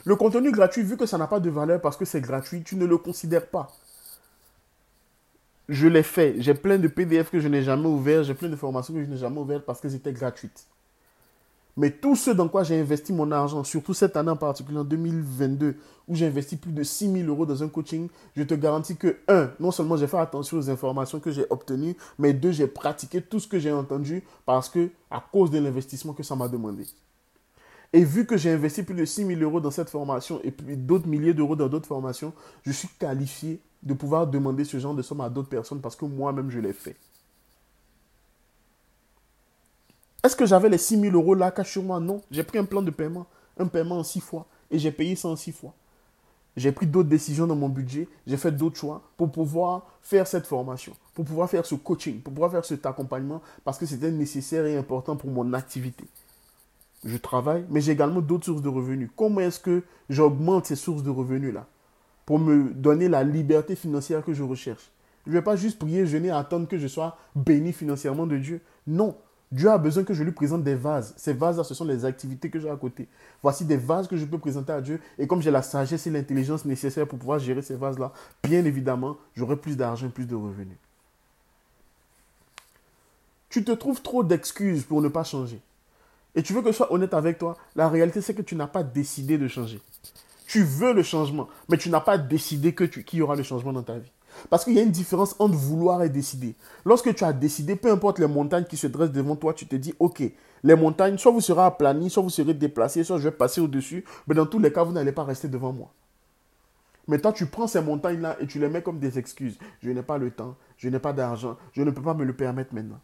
Le 0.04 0.16
contenu 0.16 0.50
gratuit, 0.50 0.82
vu 0.82 0.96
que 0.96 1.06
ça 1.06 1.18
n'a 1.18 1.26
pas 1.26 1.40
de 1.40 1.50
valeur 1.50 1.80
parce 1.80 1.96
que 1.96 2.04
c'est 2.04 2.20
gratuit, 2.20 2.62
tu 2.62 2.76
ne 2.76 2.86
le 2.86 2.98
considères 2.98 3.46
pas. 3.46 3.70
Je 5.68 5.86
l'ai 5.86 6.02
fait. 6.02 6.34
J'ai 6.38 6.54
plein 6.54 6.78
de 6.78 6.88
PDF 6.88 7.30
que 7.30 7.38
je 7.38 7.48
n'ai 7.48 7.62
jamais 7.62 7.86
ouverts, 7.86 8.24
j'ai 8.24 8.34
plein 8.34 8.48
de 8.48 8.56
formations 8.56 8.94
que 8.94 9.02
je 9.02 9.08
n'ai 9.08 9.16
jamais 9.16 9.38
ouvertes 9.38 9.64
parce 9.64 9.80
qu'elles 9.80 9.94
étaient 9.94 10.12
gratuites. 10.12 10.66
Mais 11.76 11.90
tout 11.90 12.16
ce 12.16 12.30
dans 12.30 12.48
quoi 12.48 12.64
j'ai 12.64 12.78
investi 12.78 13.12
mon 13.12 13.30
argent, 13.32 13.64
surtout 13.64 13.94
cette 13.94 14.16
année 14.16 14.30
en 14.30 14.36
particulier, 14.36 14.78
en 14.78 14.84
2022, 14.84 15.76
où 16.06 16.14
j'ai 16.14 16.26
investi 16.26 16.56
plus 16.56 16.72
de 16.72 16.82
6 16.82 17.10
000 17.10 17.28
euros 17.28 17.46
dans 17.46 17.62
un 17.62 17.68
coaching, 17.68 18.08
je 18.36 18.42
te 18.42 18.54
garantis 18.54 18.96
que, 18.96 19.16
un, 19.28 19.50
non 19.58 19.70
seulement 19.70 19.96
j'ai 19.96 20.06
fait 20.06 20.18
attention 20.18 20.58
aux 20.58 20.68
informations 20.68 21.18
que 21.18 21.30
j'ai 21.30 21.46
obtenues, 21.48 21.96
mais 22.18 22.34
deux, 22.34 22.52
j'ai 22.52 22.66
pratiqué 22.66 23.22
tout 23.22 23.40
ce 23.40 23.48
que 23.48 23.58
j'ai 23.58 23.72
entendu 23.72 24.22
parce 24.44 24.68
que, 24.68 24.90
à 25.10 25.24
cause 25.32 25.50
de 25.50 25.58
l'investissement 25.58 26.12
que 26.12 26.22
ça 26.22 26.36
m'a 26.36 26.48
demandé. 26.48 26.84
Et 27.94 28.04
vu 28.04 28.26
que 28.26 28.36
j'ai 28.36 28.50
investi 28.50 28.82
plus 28.82 28.94
de 28.94 29.04
6 29.04 29.26
000 29.26 29.40
euros 29.40 29.60
dans 29.60 29.70
cette 29.70 29.90
formation 29.90 30.40
et 30.44 30.50
puis 30.50 30.76
d'autres 30.76 31.06
milliers 31.06 31.34
d'euros 31.34 31.56
dans 31.56 31.68
d'autres 31.68 31.88
formations, 31.88 32.32
je 32.64 32.72
suis 32.72 32.88
qualifié 32.98 33.60
de 33.82 33.94
pouvoir 33.94 34.26
demander 34.26 34.64
ce 34.64 34.78
genre 34.78 34.94
de 34.94 35.02
somme 35.02 35.20
à 35.22 35.28
d'autres 35.28 35.48
personnes 35.48 35.80
parce 35.80 35.96
que 35.96 36.04
moi-même, 36.04 36.50
je 36.50 36.58
l'ai 36.58 36.72
fait. 36.72 36.96
Est-ce 40.24 40.36
que 40.36 40.46
j'avais 40.46 40.68
les 40.68 40.78
6 40.78 41.00
000 41.00 41.16
euros 41.16 41.34
là 41.34 41.50
cash 41.50 41.72
sur 41.72 41.82
moi? 41.82 41.98
Non. 41.98 42.22
J'ai 42.30 42.44
pris 42.44 42.58
un 42.58 42.64
plan 42.64 42.80
de 42.80 42.90
paiement, 42.90 43.26
un 43.58 43.66
paiement 43.66 43.98
en 43.98 44.04
6 44.04 44.20
fois, 44.20 44.46
et 44.70 44.78
j'ai 44.78 44.92
payé 44.92 45.16
ça 45.16 45.28
en 45.28 45.36
6 45.36 45.50
fois. 45.50 45.74
J'ai 46.56 46.70
pris 46.70 46.86
d'autres 46.86 47.08
décisions 47.08 47.46
dans 47.46 47.56
mon 47.56 47.68
budget, 47.68 48.06
j'ai 48.26 48.36
fait 48.36 48.52
d'autres 48.52 48.76
choix 48.78 49.02
pour 49.16 49.32
pouvoir 49.32 49.86
faire 50.02 50.26
cette 50.26 50.46
formation, 50.46 50.92
pour 51.14 51.24
pouvoir 51.24 51.48
faire 51.48 51.64
ce 51.64 51.74
coaching, 51.74 52.20
pour 52.20 52.32
pouvoir 52.34 52.52
faire 52.52 52.64
cet 52.64 52.84
accompagnement, 52.84 53.40
parce 53.64 53.78
que 53.78 53.86
c'était 53.86 54.10
nécessaire 54.10 54.66
et 54.66 54.76
important 54.76 55.16
pour 55.16 55.30
mon 55.30 55.54
activité. 55.54 56.04
Je 57.04 57.16
travaille, 57.16 57.64
mais 57.70 57.80
j'ai 57.80 57.92
également 57.92 58.20
d'autres 58.20 58.44
sources 58.44 58.62
de 58.62 58.68
revenus. 58.68 59.10
Comment 59.16 59.40
est-ce 59.40 59.58
que 59.58 59.82
j'augmente 60.08 60.66
ces 60.66 60.76
sources 60.76 61.02
de 61.02 61.10
revenus-là 61.10 61.66
pour 62.26 62.38
me 62.38 62.70
donner 62.74 63.08
la 63.08 63.24
liberté 63.24 63.74
financière 63.74 64.22
que 64.22 64.34
je 64.34 64.42
recherche 64.42 64.92
Je 65.26 65.30
ne 65.30 65.36
vais 65.36 65.42
pas 65.42 65.56
juste 65.56 65.78
prier, 65.78 66.06
jeûner, 66.06 66.30
attendre 66.30 66.68
que 66.68 66.78
je 66.78 66.86
sois 66.86 67.16
béni 67.34 67.72
financièrement 67.72 68.26
de 68.26 68.36
Dieu. 68.36 68.60
Non, 68.86 69.16
Dieu 69.52 69.70
a 69.70 69.76
besoin 69.76 70.02
que 70.02 70.14
je 70.14 70.24
lui 70.24 70.32
présente 70.32 70.64
des 70.64 70.74
vases. 70.74 71.12
Ces 71.18 71.34
vases-là, 71.34 71.62
ce 71.62 71.74
sont 71.74 71.84
les 71.84 72.06
activités 72.06 72.48
que 72.48 72.58
j'ai 72.58 72.70
à 72.70 72.76
côté. 72.76 73.06
Voici 73.42 73.66
des 73.66 73.76
vases 73.76 74.08
que 74.08 74.16
je 74.16 74.24
peux 74.24 74.38
présenter 74.38 74.72
à 74.72 74.80
Dieu. 74.80 74.98
Et 75.18 75.26
comme 75.26 75.42
j'ai 75.42 75.50
la 75.50 75.60
sagesse 75.60 76.06
et 76.06 76.10
l'intelligence 76.10 76.64
nécessaires 76.64 77.06
pour 77.06 77.18
pouvoir 77.18 77.38
gérer 77.38 77.60
ces 77.60 77.76
vases-là, 77.76 78.12
bien 78.42 78.64
évidemment, 78.64 79.18
j'aurai 79.36 79.56
plus 79.56 79.76
d'argent, 79.76 80.08
plus 80.08 80.24
de 80.24 80.34
revenus. 80.34 80.78
Tu 83.50 83.62
te 83.62 83.72
trouves 83.72 84.00
trop 84.00 84.24
d'excuses 84.24 84.84
pour 84.84 85.02
ne 85.02 85.08
pas 85.08 85.22
changer. 85.22 85.60
Et 86.34 86.42
tu 86.42 86.54
veux 86.54 86.62
que 86.62 86.72
je 86.72 86.76
sois 86.76 86.90
honnête 86.90 87.12
avec 87.12 87.38
toi. 87.38 87.58
La 87.76 87.90
réalité, 87.90 88.22
c'est 88.22 88.32
que 88.32 88.40
tu 88.40 88.56
n'as 88.56 88.66
pas 88.66 88.82
décidé 88.82 89.36
de 89.36 89.48
changer. 89.48 89.82
Tu 90.46 90.64
veux 90.64 90.94
le 90.94 91.02
changement, 91.02 91.48
mais 91.68 91.76
tu 91.76 91.90
n'as 91.90 92.00
pas 92.00 92.16
décidé 92.16 92.74
qu'il 92.74 93.18
y 93.18 93.22
aura 93.22 93.36
le 93.36 93.42
changement 93.42 93.74
dans 93.74 93.82
ta 93.82 93.98
vie. 93.98 94.10
Parce 94.50 94.64
qu'il 94.64 94.74
y 94.74 94.78
a 94.78 94.82
une 94.82 94.90
différence 94.90 95.34
entre 95.38 95.54
vouloir 95.54 96.02
et 96.02 96.08
décider. 96.08 96.54
Lorsque 96.84 97.14
tu 97.14 97.24
as 97.24 97.32
décidé, 97.32 97.76
peu 97.76 97.90
importe 97.90 98.18
les 98.18 98.26
montagnes 98.26 98.64
qui 98.64 98.76
se 98.76 98.86
dressent 98.86 99.12
devant 99.12 99.36
toi, 99.36 99.54
tu 99.54 99.66
te 99.66 99.76
dis, 99.76 99.94
OK, 99.98 100.22
les 100.64 100.74
montagnes, 100.74 101.18
soit 101.18 101.32
vous 101.32 101.40
serez 101.40 101.62
aplanies, 101.62 102.10
soit 102.10 102.22
vous 102.22 102.30
serez 102.30 102.54
déplacés, 102.54 103.04
soit 103.04 103.18
je 103.18 103.24
vais 103.24 103.30
passer 103.30 103.60
au-dessus, 103.60 104.04
mais 104.26 104.34
dans 104.34 104.46
tous 104.46 104.58
les 104.58 104.72
cas, 104.72 104.84
vous 104.84 104.92
n'allez 104.92 105.12
pas 105.12 105.24
rester 105.24 105.48
devant 105.48 105.72
moi. 105.72 105.92
Mais 107.08 107.18
toi, 107.18 107.32
tu 107.32 107.46
prends 107.46 107.66
ces 107.66 107.80
montagnes-là 107.80 108.36
et 108.40 108.46
tu 108.46 108.58
les 108.58 108.68
mets 108.68 108.82
comme 108.82 108.98
des 108.98 109.18
excuses. 109.18 109.58
Je 109.80 109.90
n'ai 109.90 110.02
pas 110.02 110.18
le 110.18 110.30
temps, 110.30 110.56
je 110.76 110.88
n'ai 110.88 111.00
pas 111.00 111.12
d'argent, 111.12 111.56
je 111.72 111.82
ne 111.82 111.90
peux 111.90 112.02
pas 112.02 112.14
me 112.14 112.24
le 112.24 112.32
permettre 112.32 112.74
maintenant. 112.74 113.00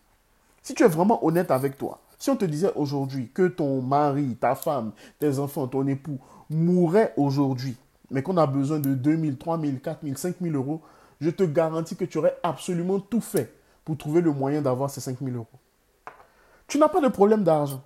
Si 0.62 0.74
tu 0.74 0.84
es 0.84 0.88
vraiment 0.88 1.24
honnête 1.24 1.50
avec 1.50 1.78
toi, 1.78 2.00
si 2.18 2.30
on 2.30 2.36
te 2.36 2.44
disait 2.44 2.72
aujourd'hui 2.74 3.30
que 3.32 3.48
ton 3.48 3.80
mari, 3.80 4.36
ta 4.40 4.54
femme, 4.54 4.92
tes 5.18 5.38
enfants, 5.38 5.66
ton 5.66 5.86
époux 5.86 6.18
mourraient 6.50 7.12
aujourd'hui, 7.16 7.76
mais 8.10 8.22
qu'on 8.22 8.36
a 8.36 8.46
besoin 8.46 8.78
de 8.78 8.94
2 8.94 9.16
000, 9.16 9.36
3 9.36 9.60
000, 9.60 9.72
4 9.82 9.98
000, 10.02 10.16
5 10.16 10.36
000 10.40 10.54
euros, 10.54 10.80
je 11.20 11.30
te 11.30 11.42
garantis 11.42 11.96
que 11.96 12.04
tu 12.04 12.18
aurais 12.18 12.36
absolument 12.42 13.00
tout 13.00 13.20
fait 13.20 13.52
pour 13.84 13.96
trouver 13.96 14.20
le 14.20 14.32
moyen 14.32 14.62
d'avoir 14.62 14.90
ces 14.90 15.00
5 15.00 15.18
000 15.20 15.36
euros. 15.36 15.46
Tu 16.66 16.78
n'as 16.78 16.88
pas 16.88 17.00
de 17.00 17.08
problème 17.08 17.44
d'argent. 17.44 17.82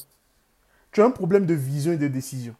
Tu 0.90 1.00
as 1.00 1.04
un 1.06 1.10
problème 1.10 1.46
de 1.46 1.54
vision 1.54 1.92
et 1.92 1.96
de 1.96 2.08
décision. 2.08 2.54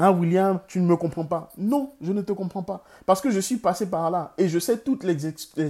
Ah 0.00 0.12
William, 0.12 0.60
tu 0.68 0.80
ne 0.80 0.86
me 0.86 0.96
comprends 0.96 1.24
pas. 1.24 1.50
Non, 1.58 1.92
je 2.00 2.12
ne 2.12 2.22
te 2.22 2.30
comprends 2.30 2.62
pas. 2.62 2.84
Parce 3.04 3.20
que 3.20 3.30
je 3.30 3.40
suis 3.40 3.56
passé 3.56 3.90
par 3.90 4.10
là 4.10 4.32
et 4.38 4.48
je 4.48 4.60
sais 4.60 4.78
toutes 4.78 5.02
les, 5.02 5.26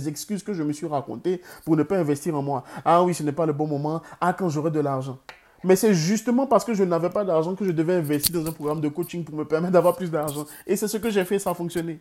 excuses 0.06 0.42
que 0.42 0.52
je 0.52 0.62
me 0.62 0.72
suis 0.75 0.87
racontées 0.87 1.40
pour 1.64 1.76
ne 1.76 1.82
pas 1.82 1.96
investir 1.96 2.37
en 2.37 2.42
moi. 2.42 2.64
Ah 2.84 3.02
oui, 3.02 3.14
ce 3.14 3.22
n'est 3.22 3.32
pas 3.32 3.46
le 3.46 3.54
bon 3.54 3.66
moment. 3.66 4.02
Ah, 4.20 4.34
quand 4.34 4.50
j'aurai 4.50 4.70
de 4.70 4.80
l'argent. 4.80 5.18
Mais 5.64 5.76
c'est 5.76 5.94
justement 5.94 6.46
parce 6.46 6.64
que 6.64 6.75
je 6.75 6.84
n'avais 6.84 7.08
pas 7.10 7.25
d'argent 7.25 7.54
que 7.54 7.64
je 7.64 7.70
devais 7.70 7.94
investir 7.94 8.42
dans 8.42 8.48
un 8.48 8.52
programme 8.52 8.82
de 8.82 8.88
coaching 8.88 9.25
pour 9.25 9.34
me 9.34 9.44
permettre 9.44 9.72
d'avoir 9.72 9.96
plus 9.96 10.10
d'argent. 10.10 10.44
Et 10.66 10.76
c'est 10.76 10.88
ce 10.88 10.98
que 10.98 11.08
j'ai 11.10 11.25
fait, 11.25 11.38
ça 11.38 11.50
a 11.50 11.54
fonctionné. 11.54 12.00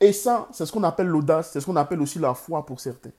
Et 0.00 0.12
ça, 0.12 0.48
c'est 0.52 0.64
ce 0.64 0.72
qu'on 0.72 0.82
appelle 0.82 1.08
l'audace, 1.08 1.50
c'est 1.52 1.60
ce 1.60 1.66
qu'on 1.66 1.76
appelle 1.76 2.00
aussi 2.00 2.18
la 2.18 2.34
foi 2.34 2.64
pour 2.64 2.80
certains 2.80 3.10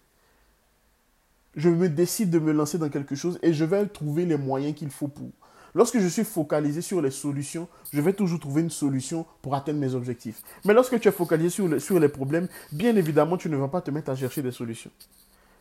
je 1.56 1.70
me 1.70 1.90
décide 1.90 2.30
de 2.30 2.40
me 2.40 2.52
lancer 2.52 2.78
dans 2.78 2.90
quelque 2.90 3.16
chose 3.16 3.40
et 3.42 3.54
je 3.54 3.66
vais 3.66 3.86
trouver 3.88 4.26
les 4.26 4.38
moyens 4.38 4.76
qu'il 4.76 4.90
faut 4.90 5.08
pour. 5.08 5.32
Lorsque 5.74 6.00
je 6.00 6.08
suis 6.08 6.26
focalisé 6.26 6.82
sur 6.82 7.02
les 7.02 7.12
solutions, 7.12 7.68
je 7.94 8.02
vais 8.02 8.14
toujours 8.14 8.40
trouver 8.40 8.62
une 8.62 8.70
solution 8.70 9.26
pour 9.42 9.56
atteindre 9.56 9.80
mes 9.80 9.94
objectifs. 9.96 10.42
Mais 10.66 10.74
lorsque 10.74 11.00
tu 11.00 11.08
es 11.08 11.12
focalisé 11.12 11.50
sur, 11.50 11.82
sur 11.82 12.00
les 12.00 12.10
problèmes, 12.10 12.48
bien 12.74 12.96
évidemment, 12.96 13.38
tu 13.38 13.50
ne 13.50 13.56
vas 13.56 13.70
pas 13.70 13.82
te 13.82 13.90
mettre 13.90 14.12
à 14.12 14.16
chercher 14.16 14.42
des 14.42 14.52
solutions. 14.52 14.92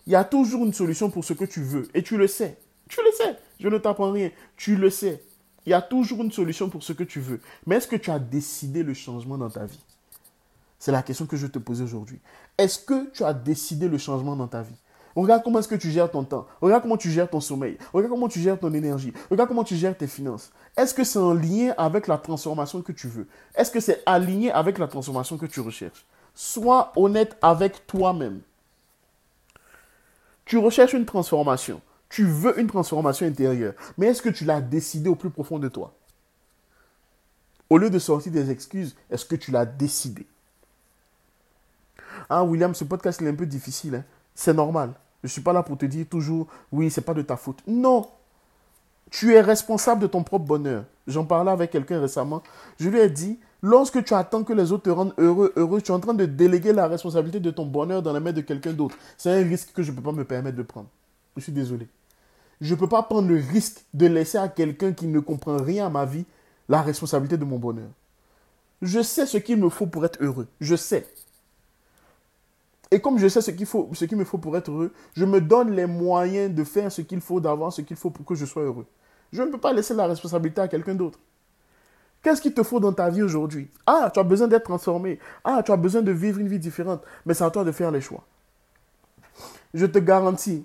Il 0.06 0.12
y 0.12 0.16
a 0.16 0.24
toujours 0.24 0.64
une 0.64 0.72
solution 0.72 1.10
pour 1.10 1.24
ce 1.24 1.32
que 1.32 1.44
tu 1.44 1.62
veux 1.62 1.88
et 1.94 2.02
tu 2.02 2.16
le 2.16 2.26
sais. 2.26 2.58
Tu 2.88 3.00
le 3.04 3.12
sais. 3.16 3.36
Je 3.60 3.68
ne 3.68 3.78
t'apprends 3.78 4.10
rien. 4.10 4.30
Tu 4.56 4.74
le 4.74 4.90
sais. 4.90 5.22
Il 5.64 5.70
y 5.70 5.74
a 5.74 5.82
toujours 5.82 6.22
une 6.22 6.32
solution 6.32 6.68
pour 6.68 6.82
ce 6.82 6.92
que 6.92 7.04
tu 7.04 7.20
veux. 7.20 7.40
Mais 7.66 7.76
est-ce 7.76 7.86
que 7.86 7.96
tu 7.96 8.10
as 8.10 8.18
décidé 8.18 8.82
le 8.82 8.94
changement 8.94 9.38
dans 9.38 9.50
ta 9.50 9.66
vie? 9.66 9.78
C'est 10.80 10.92
la 10.92 11.02
question 11.02 11.26
que 11.26 11.36
je 11.36 11.46
te 11.46 11.58
pose 11.58 11.82
aujourd'hui. 11.82 12.18
Est-ce 12.56 12.78
que 12.78 13.10
tu 13.10 13.22
as 13.22 13.34
décidé 13.34 13.86
le 13.86 13.98
changement 13.98 14.34
dans 14.34 14.48
ta 14.48 14.62
vie? 14.62 14.74
Regarde 15.14 15.42
comment 15.42 15.58
est-ce 15.58 15.68
que 15.68 15.74
tu 15.74 15.90
gères 15.90 16.10
ton 16.10 16.24
temps. 16.24 16.46
Regarde 16.62 16.82
comment 16.82 16.96
tu 16.96 17.10
gères 17.10 17.28
ton 17.28 17.40
sommeil. 17.40 17.76
Regarde 17.92 18.10
comment 18.10 18.28
tu 18.28 18.40
gères 18.40 18.58
ton 18.58 18.72
énergie. 18.72 19.12
Regarde 19.30 19.48
comment 19.48 19.62
tu 19.62 19.76
gères 19.76 19.96
tes 19.96 20.06
finances. 20.06 20.50
Est-ce 20.78 20.94
que 20.94 21.04
c'est 21.04 21.18
en 21.18 21.34
lien 21.34 21.74
avec 21.76 22.06
la 22.06 22.16
transformation 22.16 22.80
que 22.80 22.92
tu 22.92 23.08
veux? 23.08 23.26
Est-ce 23.54 23.70
que 23.70 23.80
c'est 23.80 24.02
aligné 24.06 24.50
avec 24.52 24.78
la 24.78 24.86
transformation 24.86 25.36
que 25.36 25.46
tu 25.46 25.60
recherches? 25.60 26.06
Sois 26.34 26.92
honnête 26.96 27.36
avec 27.42 27.86
toi-même. 27.86 28.40
Tu 30.46 30.56
recherches 30.56 30.94
une 30.94 31.04
transformation. 31.04 31.82
Tu 32.08 32.24
veux 32.24 32.58
une 32.58 32.68
transformation 32.68 33.26
intérieure. 33.26 33.74
Mais 33.98 34.06
est-ce 34.06 34.22
que 34.22 34.30
tu 34.30 34.46
l'as 34.46 34.62
décidé 34.62 35.10
au 35.10 35.14
plus 35.14 35.30
profond 35.30 35.58
de 35.58 35.68
toi? 35.68 35.92
Au 37.68 37.76
lieu 37.76 37.90
de 37.90 37.98
sortir 37.98 38.32
des 38.32 38.50
excuses, 38.50 38.96
est-ce 39.10 39.26
que 39.26 39.36
tu 39.36 39.50
l'as 39.50 39.66
décidé? 39.66 40.26
Ah, 42.32 42.44
William, 42.44 42.72
ce 42.74 42.84
podcast 42.84 43.20
est 43.20 43.28
un 43.28 43.34
peu 43.34 43.44
difficile. 43.44 43.96
Hein? 43.96 44.04
C'est 44.36 44.54
normal. 44.54 44.92
Je 45.22 45.26
ne 45.26 45.30
suis 45.30 45.42
pas 45.42 45.52
là 45.52 45.64
pour 45.64 45.76
te 45.76 45.84
dire 45.84 46.06
toujours, 46.08 46.46
oui, 46.70 46.88
c'est 46.88 47.00
pas 47.00 47.12
de 47.12 47.22
ta 47.22 47.36
faute. 47.36 47.58
Non. 47.66 48.08
Tu 49.10 49.34
es 49.34 49.40
responsable 49.40 50.02
de 50.02 50.06
ton 50.06 50.22
propre 50.22 50.46
bonheur. 50.46 50.84
J'en 51.08 51.24
parlais 51.24 51.50
avec 51.50 51.72
quelqu'un 51.72 52.00
récemment. 52.00 52.40
Je 52.78 52.88
lui 52.88 53.00
ai 53.00 53.10
dit, 53.10 53.40
lorsque 53.62 54.04
tu 54.04 54.14
attends 54.14 54.44
que 54.44 54.52
les 54.52 54.70
autres 54.70 54.84
te 54.84 54.90
rendent 54.90 55.12
heureux, 55.18 55.52
heureux, 55.56 55.82
tu 55.82 55.90
es 55.90 55.94
en 55.94 55.98
train 55.98 56.14
de 56.14 56.24
déléguer 56.24 56.72
la 56.72 56.86
responsabilité 56.86 57.40
de 57.40 57.50
ton 57.50 57.66
bonheur 57.66 58.00
dans 58.00 58.12
la 58.12 58.20
main 58.20 58.32
de 58.32 58.42
quelqu'un 58.42 58.72
d'autre. 58.72 58.96
C'est 59.18 59.32
un 59.32 59.42
risque 59.42 59.72
que 59.72 59.82
je 59.82 59.90
ne 59.90 59.96
peux 59.96 60.02
pas 60.02 60.12
me 60.12 60.24
permettre 60.24 60.56
de 60.56 60.62
prendre. 60.62 60.88
Je 61.36 61.42
suis 61.42 61.52
désolé. 61.52 61.88
Je 62.60 62.72
ne 62.74 62.78
peux 62.78 62.88
pas 62.88 63.02
prendre 63.02 63.28
le 63.28 63.42
risque 63.52 63.84
de 63.92 64.06
laisser 64.06 64.38
à 64.38 64.46
quelqu'un 64.48 64.92
qui 64.92 65.08
ne 65.08 65.18
comprend 65.18 65.56
rien 65.56 65.86
à 65.86 65.90
ma 65.90 66.04
vie 66.04 66.24
la 66.68 66.80
responsabilité 66.80 67.36
de 67.36 67.44
mon 67.44 67.58
bonheur. 67.58 67.88
Je 68.82 69.02
sais 69.02 69.26
ce 69.26 69.38
qu'il 69.38 69.56
me 69.56 69.68
faut 69.68 69.86
pour 69.86 70.04
être 70.04 70.22
heureux. 70.22 70.46
Je 70.60 70.76
sais. 70.76 71.08
Et 72.90 73.00
comme 73.00 73.18
je 73.18 73.28
sais 73.28 73.40
ce 73.40 73.50
qu'il 73.52 73.66
faut, 73.66 73.88
ce 73.92 74.04
qu'il 74.04 74.18
me 74.18 74.24
faut 74.24 74.38
pour 74.38 74.56
être 74.56 74.70
heureux, 74.70 74.92
je 75.14 75.24
me 75.24 75.40
donne 75.40 75.70
les 75.70 75.86
moyens 75.86 76.52
de 76.52 76.64
faire 76.64 76.90
ce 76.90 77.02
qu'il 77.02 77.20
faut, 77.20 77.40
d'avoir 77.40 77.72
ce 77.72 77.82
qu'il 77.82 77.96
faut 77.96 78.10
pour 78.10 78.26
que 78.26 78.34
je 78.34 78.44
sois 78.44 78.62
heureux. 78.62 78.86
Je 79.32 79.42
ne 79.42 79.50
peux 79.50 79.58
pas 79.58 79.72
laisser 79.72 79.94
la 79.94 80.06
responsabilité 80.06 80.60
à 80.60 80.68
quelqu'un 80.68 80.94
d'autre. 80.94 81.18
Qu'est-ce 82.22 82.42
qu'il 82.42 82.52
te 82.52 82.62
faut 82.62 82.80
dans 82.80 82.92
ta 82.92 83.08
vie 83.08 83.22
aujourd'hui? 83.22 83.70
Ah, 83.86 84.10
tu 84.12 84.18
as 84.18 84.24
besoin 84.24 84.48
d'être 84.48 84.64
transformé. 84.64 85.18
Ah, 85.44 85.62
tu 85.64 85.72
as 85.72 85.76
besoin 85.76 86.02
de 86.02 86.12
vivre 86.12 86.40
une 86.40 86.48
vie 86.48 86.58
différente. 86.58 87.02
Mais 87.24 87.32
c'est 87.32 87.44
à 87.44 87.50
toi 87.50 87.64
de 87.64 87.72
faire 87.72 87.90
les 87.90 88.00
choix. 88.00 88.24
Je 89.72 89.86
te 89.86 89.98
garantis, 89.98 90.64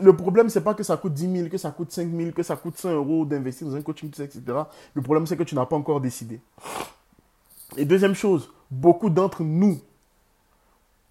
le 0.00 0.14
problème, 0.14 0.48
ce 0.48 0.58
n'est 0.58 0.64
pas 0.64 0.74
que 0.74 0.84
ça 0.84 0.96
coûte 0.96 1.14
10 1.14 1.36
000, 1.38 1.48
que 1.48 1.58
ça 1.58 1.70
coûte 1.70 1.90
5 1.90 2.08
000, 2.14 2.30
que 2.32 2.42
ça 2.42 2.54
coûte 2.54 2.76
100 2.76 2.92
euros 2.92 3.24
d'investir 3.24 3.66
dans 3.66 3.74
un 3.74 3.82
coaching, 3.82 4.10
etc. 4.10 4.42
Le 4.94 5.02
problème, 5.02 5.26
c'est 5.26 5.36
que 5.36 5.42
tu 5.42 5.54
n'as 5.54 5.66
pas 5.66 5.76
encore 5.76 6.00
décidé. 6.00 6.40
Et 7.76 7.84
deuxième 7.84 8.14
chose, 8.14 8.52
beaucoup 8.70 9.10
d'entre 9.10 9.42
nous, 9.42 9.80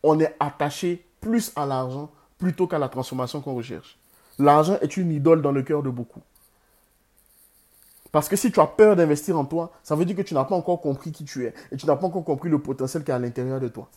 on 0.03 0.19
est 0.19 0.35
attaché 0.39 1.05
plus 1.19 1.51
à 1.55 1.65
l'argent 1.65 2.09
plutôt 2.37 2.67
qu'à 2.67 2.79
la 2.79 2.89
transformation 2.89 3.41
qu'on 3.41 3.55
recherche. 3.55 3.97
L'argent 4.39 4.77
est 4.81 4.97
une 4.97 5.11
idole 5.11 5.41
dans 5.41 5.51
le 5.51 5.61
cœur 5.61 5.83
de 5.83 5.89
beaucoup. 5.89 6.21
Parce 8.11 8.27
que 8.27 8.35
si 8.35 8.51
tu 8.51 8.59
as 8.59 8.67
peur 8.67 8.95
d'investir 8.95 9.37
en 9.37 9.45
toi, 9.45 9.71
ça 9.83 9.95
veut 9.95 10.03
dire 10.03 10.15
que 10.15 10.21
tu 10.21 10.33
n'as 10.33 10.43
pas 10.43 10.55
encore 10.55 10.81
compris 10.81 11.11
qui 11.11 11.23
tu 11.23 11.45
es 11.45 11.53
et 11.71 11.77
tu 11.77 11.85
n'as 11.85 11.95
pas 11.95 12.07
encore 12.07 12.25
compris 12.25 12.49
le 12.49 12.59
potentiel 12.59 13.03
qui 13.03 13.11
est 13.11 13.13
à 13.13 13.19
l'intérieur 13.19 13.59
de 13.59 13.67
toi. 13.69 13.87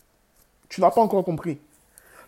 Tu 0.69 0.79
n'as 0.79 0.91
pas 0.91 1.01
encore 1.01 1.25
compris. 1.25 1.59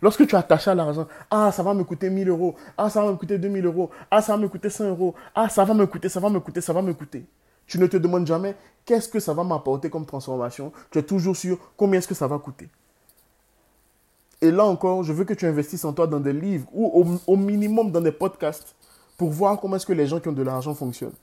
Lorsque 0.02 0.28
tu 0.28 0.36
es 0.36 0.38
attaché 0.38 0.70
à 0.70 0.76
l'argent, 0.76 1.08
ah, 1.32 1.52
ça 1.52 1.64
va 1.64 1.74
me 1.74 1.84
coûter 1.84 2.10
1000 2.10 2.30
euros, 2.30 2.56
ah, 2.78 2.90
ça 2.90 3.02
va 3.02 3.12
me 3.12 3.16
coûter 3.16 3.38
2000 3.38 3.66
euros, 3.66 3.90
ah, 4.12 4.22
ça 4.22 4.34
va 4.34 4.38
me 4.38 4.48
coûter 4.48 4.70
100 4.70 4.90
euros, 4.90 5.16
ah, 5.34 5.50
ça 5.50 5.64
va 5.64 5.74
me 5.74 5.88
coûter, 5.88 6.10
ça 6.10 6.20
va 6.20 6.30
me 6.30 6.40
coûter, 6.40 6.62
ça 6.62 6.74
va 6.74 6.82
me 6.82 6.94
coûter. 6.94 7.26
Tu 7.66 7.80
ne 7.80 7.88
te 7.88 7.98
demandes 7.98 8.28
jamais 8.28 8.56
qu'est-ce 8.86 9.10
que 9.10 9.20
ça 9.20 9.34
va 9.34 9.44
m'apporter 9.44 9.90
comme 9.90 10.06
transformation. 10.06 10.72
Tu 10.92 11.00
es 11.00 11.04
toujours 11.04 11.36
sûr 11.36 11.58
combien 11.76 12.00
est-ce 12.00 12.08
que 12.08 12.16
ça 12.16 12.28
va 12.28 12.38
coûter. 12.38 12.70
Et 14.42 14.52
là 14.52 14.66
encore, 14.66 15.04
je 15.04 15.14
veux 15.14 15.26
que 15.26 15.34
tu 15.34 15.46
investisses 15.46 15.84
en 15.86 15.94
toi 15.94 16.06
dans 16.06 16.20
des 16.20 16.34
livres 16.34 16.68
ou 16.72 17.08
au, 17.26 17.36
minimum 17.36 17.92
dans 17.92 18.02
des 18.02 18.12
podcasts 18.12 18.76
pour 19.18 19.32
voir 19.32 19.60
comment 19.60 19.78
est-ce 19.78 19.86
que 19.86 19.94
les 19.94 20.06
gens 20.06 20.20
qui 20.20 20.28
ont 20.28 20.34
de 20.34 20.44
l'argent 20.44 20.76
fonctionnent. 20.76 21.16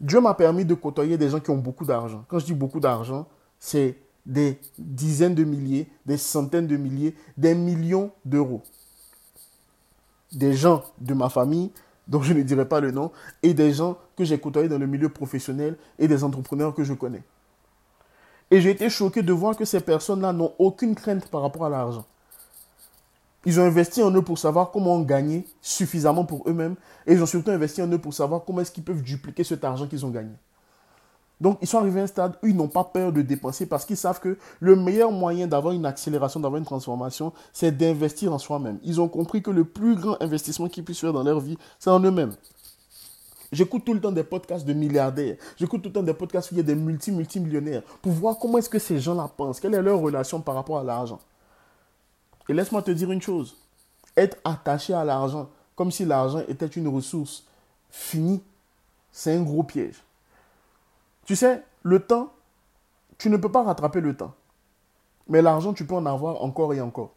Dieu 0.00 0.20
m'a 0.20 0.34
permis 0.34 0.64
de 0.64 0.74
côtoyer 0.74 1.16
des 1.16 1.28
gens 1.28 1.38
qui 1.38 1.50
ont 1.50 1.56
beaucoup 1.56 1.84
d'argent. 1.84 2.24
Quand 2.26 2.40
je 2.40 2.46
dis 2.46 2.54
beaucoup 2.54 2.80
d'argent, 2.80 3.26
c'est 3.60 3.96
des 4.26 4.58
dizaines 4.76 5.36
de 5.36 5.44
milliers, 5.44 5.88
des 6.04 6.16
centaines 6.16 6.66
de 6.66 6.76
milliers, 6.76 7.14
des 7.36 7.54
millions 7.54 8.10
d'euros. 8.24 8.62
Des 10.32 10.54
gens 10.54 10.82
de 11.00 11.14
ma 11.14 11.28
famille, 11.28 11.70
dont 12.08 12.22
je 12.22 12.32
ne 12.32 12.42
dirai 12.42 12.66
pas 12.66 12.80
le 12.80 12.90
nom, 12.90 13.12
et 13.44 13.54
des 13.54 13.72
gens 13.72 13.96
que 14.16 14.24
j'ai 14.24 14.38
côtoyés 14.38 14.68
dans 14.68 14.78
le 14.78 14.86
milieu 14.88 15.08
professionnel 15.08 15.76
et 16.00 16.08
des 16.08 16.24
entrepreneurs 16.24 16.74
que 16.74 16.82
je 16.82 16.94
connais. 16.94 17.22
Et 18.52 18.60
j'ai 18.60 18.68
été 18.68 18.90
choqué 18.90 19.22
de 19.22 19.32
voir 19.32 19.56
que 19.56 19.64
ces 19.64 19.80
personnes-là 19.80 20.34
n'ont 20.34 20.52
aucune 20.58 20.94
crainte 20.94 21.26
par 21.28 21.40
rapport 21.40 21.64
à 21.64 21.70
l'argent. 21.70 22.04
Ils 23.46 23.58
ont 23.58 23.62
investi 23.62 24.02
en 24.02 24.10
eux 24.10 24.20
pour 24.20 24.38
savoir 24.38 24.70
comment 24.70 25.00
gagner 25.00 25.46
suffisamment 25.62 26.26
pour 26.26 26.46
eux-mêmes. 26.46 26.74
Et 27.06 27.14
ils 27.14 27.22
ont 27.22 27.26
surtout 27.26 27.50
investi 27.50 27.80
en 27.80 27.90
eux 27.90 27.98
pour 27.98 28.12
savoir 28.12 28.44
comment 28.44 28.60
est-ce 28.60 28.70
qu'ils 28.70 28.84
peuvent 28.84 29.00
dupliquer 29.00 29.42
cet 29.42 29.64
argent 29.64 29.86
qu'ils 29.86 30.04
ont 30.04 30.10
gagné. 30.10 30.34
Donc, 31.40 31.56
ils 31.62 31.66
sont 31.66 31.78
arrivés 31.78 32.00
à 32.00 32.02
un 32.02 32.06
stade 32.06 32.36
où 32.42 32.46
ils 32.46 32.54
n'ont 32.54 32.68
pas 32.68 32.84
peur 32.84 33.10
de 33.10 33.22
dépenser 33.22 33.64
parce 33.64 33.86
qu'ils 33.86 33.96
savent 33.96 34.20
que 34.20 34.36
le 34.60 34.76
meilleur 34.76 35.10
moyen 35.12 35.46
d'avoir 35.46 35.72
une 35.72 35.86
accélération, 35.86 36.38
d'avoir 36.38 36.58
une 36.58 36.66
transformation, 36.66 37.32
c'est 37.54 37.74
d'investir 37.74 38.34
en 38.34 38.38
soi-même. 38.38 38.78
Ils 38.84 39.00
ont 39.00 39.08
compris 39.08 39.42
que 39.42 39.50
le 39.50 39.64
plus 39.64 39.96
grand 39.96 40.20
investissement 40.20 40.68
qu'ils 40.68 40.84
puissent 40.84 41.00
faire 41.00 41.14
dans 41.14 41.24
leur 41.24 41.40
vie, 41.40 41.56
c'est 41.78 41.88
en 41.88 42.00
eux-mêmes. 42.00 42.34
J'écoute 43.52 43.84
tout 43.84 43.92
le 43.92 44.00
temps 44.00 44.12
des 44.12 44.24
podcasts 44.24 44.66
de 44.66 44.72
milliardaires. 44.72 45.36
J'écoute 45.58 45.82
tout 45.82 45.90
le 45.90 45.92
temps 45.92 46.02
des 46.02 46.14
podcasts 46.14 46.50
où 46.50 46.54
il 46.54 46.58
y 46.58 46.60
a 46.60 46.64
des 46.64 46.74
multi-multimillionnaires 46.74 47.82
pour 48.00 48.12
voir 48.12 48.38
comment 48.38 48.58
est-ce 48.58 48.70
que 48.70 48.78
ces 48.78 48.98
gens-là 48.98 49.30
pensent, 49.36 49.60
quelle 49.60 49.74
est 49.74 49.82
leur 49.82 50.00
relation 50.00 50.40
par 50.40 50.54
rapport 50.54 50.78
à 50.78 50.82
l'argent? 50.82 51.20
Et 52.48 52.54
laisse-moi 52.54 52.82
te 52.82 52.90
dire 52.90 53.12
une 53.12 53.20
chose. 53.22 53.56
Être 54.16 54.38
attaché 54.44 54.94
à 54.94 55.04
l'argent 55.04 55.50
comme 55.76 55.90
si 55.90 56.04
l'argent 56.04 56.42
était 56.48 56.66
une 56.66 56.88
ressource 56.88 57.44
finie, 57.90 58.42
c'est 59.10 59.34
un 59.34 59.42
gros 59.42 59.62
piège. 59.62 60.02
Tu 61.24 61.36
sais, 61.36 61.62
le 61.82 62.00
temps, 62.00 62.32
tu 63.18 63.30
ne 63.30 63.36
peux 63.36 63.50
pas 63.50 63.62
rattraper 63.62 64.00
le 64.00 64.16
temps. 64.16 64.34
Mais 65.28 65.42
l'argent, 65.42 65.72
tu 65.72 65.86
peux 65.86 65.94
en 65.94 66.06
avoir 66.06 66.42
encore 66.42 66.74
et 66.74 66.80
encore. 66.80 67.12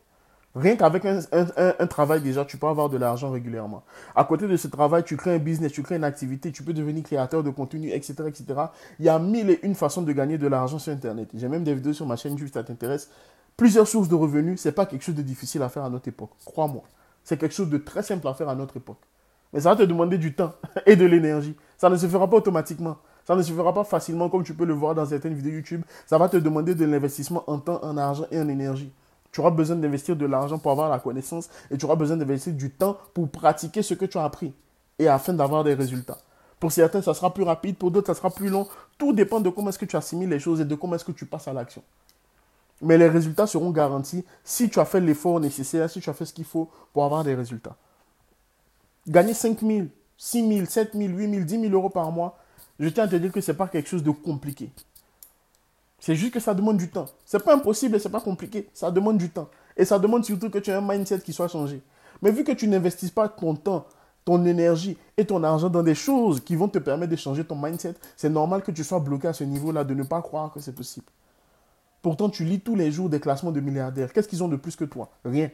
Rien 0.55 0.77
qu'avec 0.77 1.03
un, 1.05 1.88
travail 1.88 2.21
déjà, 2.21 2.45
tu 2.45 2.57
peux 2.57 2.67
avoir 2.67 2.89
de 2.89 2.97
l'argent 2.97 3.29
régulièrement. 3.29 3.83
À 4.15 4.24
côté 4.24 4.47
de 4.47 4.55
ce 4.55 4.69
travail, 4.69 5.03
tu 5.03 5.17
crées 5.17 5.35
un 5.35 5.38
business, 5.38 5.74
tu 5.74 5.83
crées 5.83 5.97
une 5.97 6.05
activité, 6.05 6.53
tu 6.53 6.63
peux 6.63 6.71
devenir 6.71 7.03
créateur 7.03 7.43
de 7.43 7.50
contenu, 7.50 7.91
etc., 7.91 8.13
etc. 8.27 8.45
Il 9.00 9.05
y 9.05 9.09
a 9.09 9.19
mille 9.19 9.50
et 9.50 9.59
une 9.63 9.75
façons 9.75 10.01
de 10.01 10.13
gagner 10.13 10.38
de 10.38 10.47
l'argent 10.47 10.79
sur 10.79 10.93
Internet. 10.93 11.29
J'ai 11.33 11.50
même 11.50 11.65
des 11.65 11.74
vidéos 11.74 11.91
sur 11.91 12.05
ma 12.05 12.15
chaîne 12.15 12.31
YouTube 12.31 12.47
si 12.47 12.53
ça 12.53 12.63
t'intéresse. 12.63 13.09
Plusieurs 13.57 13.85
sources 13.85 14.07
de 14.07 14.15
revenus, 14.15 14.62
ce 14.62 14.69
n'est 14.69 14.74
pas 14.74 14.85
quelque 14.85 15.03
chose 15.03 15.15
de 15.15 15.21
difficile 15.21 15.62
à 15.62 15.67
faire 15.67 15.83
à 15.83 15.89
notre 15.89 16.07
époque. 16.07 16.31
Crois-moi. 16.45 16.83
C'est 17.25 17.38
quelque 17.38 17.53
chose 17.53 17.69
de 17.69 17.77
très 17.77 18.03
simple 18.03 18.25
à 18.25 18.33
faire 18.33 18.47
à 18.47 18.55
notre 18.55 18.77
époque. 18.77 19.01
Mais 19.51 19.59
ça 19.59 19.71
va 19.71 19.75
te 19.75 19.83
demander 19.83 20.17
du 20.17 20.35
temps 20.35 20.53
et 20.85 20.95
de 20.95 21.05
l'énergie. 21.05 21.55
Ça 21.77 21.89
ne 21.89 21.97
se 21.97 22.07
fera 22.07 22.29
pas 22.29 22.38
automatiquement. 22.38 22.95
Ça 23.25 23.35
ne 23.35 23.41
se 23.41 23.51
fera 23.51 23.74
pas 23.74 23.83
facilement 23.83 24.29
comme 24.29 24.43
tu 24.43 24.53
peux 24.53 24.65
le 24.65 24.74
voir 24.74 24.95
dans 24.95 25.05
certaines 25.05 25.33
vidéos 25.33 25.53
YouTube. 25.55 25.81
Ça 26.05 26.17
va 26.17 26.29
te 26.29 26.38
demander 26.38 26.75
de 26.75 26.85
l'investissement 26.85 27.43
en 27.47 27.59
temps, 27.59 27.83
en 27.83 27.97
argent 27.97 28.25
et 28.31 28.39
en 28.39 28.47
énergie. 28.47 28.93
Tu 29.35 29.41
auras 29.41 29.51
besoin 29.51 29.75
d'investir 29.75 30.15
de 30.15 30.25
l'argent 30.25 30.57
pour 30.57 30.71
avoir 30.71 30.89
la 30.89 30.97
connaissance 30.97 31.49
et 31.69 31.77
tu 31.77 31.83
auras 31.83 31.97
besoin 31.97 32.15
d'investir 32.15 32.53
du 32.53 32.71
temps 32.71 32.95
pour 33.13 33.27
pratiquer 33.27 33.83
ce 33.83 33.93
que 33.93 34.05
tu 34.05 34.17
as 34.17 34.23
appris 34.23 34.53
et 34.97 35.09
afin 35.09 35.33
d'avoir 35.33 35.65
des 35.65 35.73
résultats. 35.73 36.19
Pour 36.57 36.71
certains, 36.71 37.01
ça 37.01 37.13
sera 37.13 37.33
plus 37.33 37.43
rapide, 37.43 37.75
pour 37.75 37.91
d'autres, 37.91 38.07
ça 38.07 38.13
sera 38.13 38.29
plus 38.29 38.47
long. 38.47 38.65
Tout 38.97 39.11
dépend 39.11 39.41
de 39.41 39.49
comment 39.49 39.67
est-ce 39.67 39.77
que 39.77 39.83
tu 39.83 39.97
assimiles 39.97 40.29
les 40.29 40.39
choses 40.39 40.61
et 40.61 40.63
de 40.63 40.73
comment 40.73 40.95
est-ce 40.95 41.03
que 41.03 41.11
tu 41.11 41.25
passes 41.25 41.49
à 41.49 41.53
l'action. 41.53 41.83
Mais 42.81 42.97
les 42.97 43.09
résultats 43.09 43.45
seront 43.45 43.71
garantis 43.71 44.23
si 44.45 44.69
tu 44.69 44.79
as 44.79 44.85
fait 44.85 45.01
l'effort 45.01 45.41
nécessaire, 45.41 45.89
si 45.89 45.99
tu 45.99 46.09
as 46.09 46.13
fait 46.13 46.23
ce 46.23 46.31
qu'il 46.31 46.45
faut 46.45 46.69
pour 46.93 47.03
avoir 47.03 47.25
des 47.25 47.35
résultats. 47.35 47.75
Gagner 49.05 49.33
5 49.33 49.59
000, 49.59 49.87
6 50.17 50.47
000, 50.47 50.65
7 50.65 50.93
000, 50.93 51.09
8 51.09 51.29
000, 51.29 51.43
10 51.43 51.59
000 51.59 51.73
euros 51.73 51.89
par 51.89 52.09
mois, 52.09 52.39
je 52.79 52.87
tiens 52.87 53.03
à 53.03 53.07
te 53.09 53.17
dire 53.17 53.33
que 53.33 53.41
ce 53.41 53.51
n'est 53.51 53.57
pas 53.57 53.67
quelque 53.67 53.89
chose 53.89 54.01
de 54.01 54.11
compliqué. 54.11 54.69
C'est 56.05 56.15
juste 56.15 56.35
que 56.35 56.39
ça 56.39 56.53
demande 56.53 56.77
du 56.77 56.88
temps. 56.88 57.07
Ce 57.25 57.35
n'est 57.35 57.41
pas 57.41 57.55
impossible 57.55 57.95
et 57.95 58.00
ce 58.00 58.07
n'est 58.07 58.12
pas 58.12 58.21
compliqué. 58.21 58.69
Ça 58.75 58.91
demande 58.91 59.17
du 59.17 59.31
temps. 59.31 59.50
Et 59.75 59.85
ça 59.85 59.97
demande 59.97 60.24
surtout 60.24 60.51
que 60.51 60.59
tu 60.59 60.69
aies 60.69 60.75
un 60.75 60.88
mindset 60.88 61.21
qui 61.21 61.33
soit 61.33 61.47
changé. 61.47 61.81
Mais 62.21 62.29
vu 62.29 62.43
que 62.43 62.51
tu 62.51 62.67
n'investis 62.67 63.09
pas 63.09 63.27
ton 63.27 63.55
temps, 63.55 63.88
ton 64.24 64.45
énergie 64.45 65.00
et 65.17 65.25
ton 65.25 65.43
argent 65.43 65.67
dans 65.67 65.81
des 65.81 65.95
choses 65.95 66.41
qui 66.41 66.55
vont 66.55 66.67
te 66.67 66.77
permettre 66.77 67.09
de 67.09 67.15
changer 67.15 67.43
ton 67.43 67.55
mindset, 67.55 67.95
c'est 68.15 68.29
normal 68.29 68.62
que 68.62 68.69
tu 68.69 68.83
sois 68.83 69.00
bloqué 69.00 69.29
à 69.29 69.33
ce 69.33 69.45
niveau-là, 69.45 69.83
de 69.83 69.95
ne 69.95 70.03
pas 70.03 70.21
croire 70.21 70.53
que 70.53 70.59
c'est 70.59 70.75
possible. 70.75 71.07
Pourtant, 72.03 72.29
tu 72.29 72.45
lis 72.45 72.59
tous 72.59 72.75
les 72.75 72.91
jours 72.91 73.09
des 73.09 73.19
classements 73.19 73.51
de 73.51 73.59
milliardaires. 73.59 74.13
Qu'est-ce 74.13 74.27
qu'ils 74.27 74.43
ont 74.43 74.47
de 74.47 74.57
plus 74.57 74.75
que 74.75 74.85
toi? 74.85 75.09
Rien. 75.24 75.50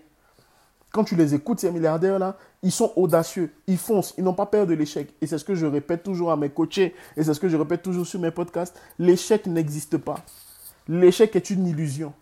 Quand 0.91 1.05
tu 1.05 1.15
les 1.15 1.33
écoutes, 1.33 1.59
ces 1.59 1.71
milliardaires-là, 1.71 2.35
ils 2.63 2.71
sont 2.71 2.91
audacieux, 2.97 3.53
ils 3.67 3.77
foncent, 3.77 4.13
ils 4.17 4.23
n'ont 4.23 4.33
pas 4.33 4.45
peur 4.45 4.67
de 4.67 4.73
l'échec. 4.73 5.13
Et 5.21 5.27
c'est 5.27 5.37
ce 5.37 5.45
que 5.45 5.55
je 5.55 5.65
répète 5.65 6.03
toujours 6.03 6.31
à 6.31 6.37
mes 6.37 6.49
coachés, 6.49 6.93
et 7.15 7.23
c'est 7.23 7.33
ce 7.33 7.39
que 7.39 7.47
je 7.47 7.55
répète 7.55 7.81
toujours 7.81 8.05
sur 8.05 8.19
mes 8.19 8.31
podcasts. 8.31 8.77
L'échec 8.99 9.47
n'existe 9.47 9.97
pas. 9.97 10.19
L'échec 10.89 11.35
est 11.35 11.49
une 11.49 11.65
illusion. 11.65 12.13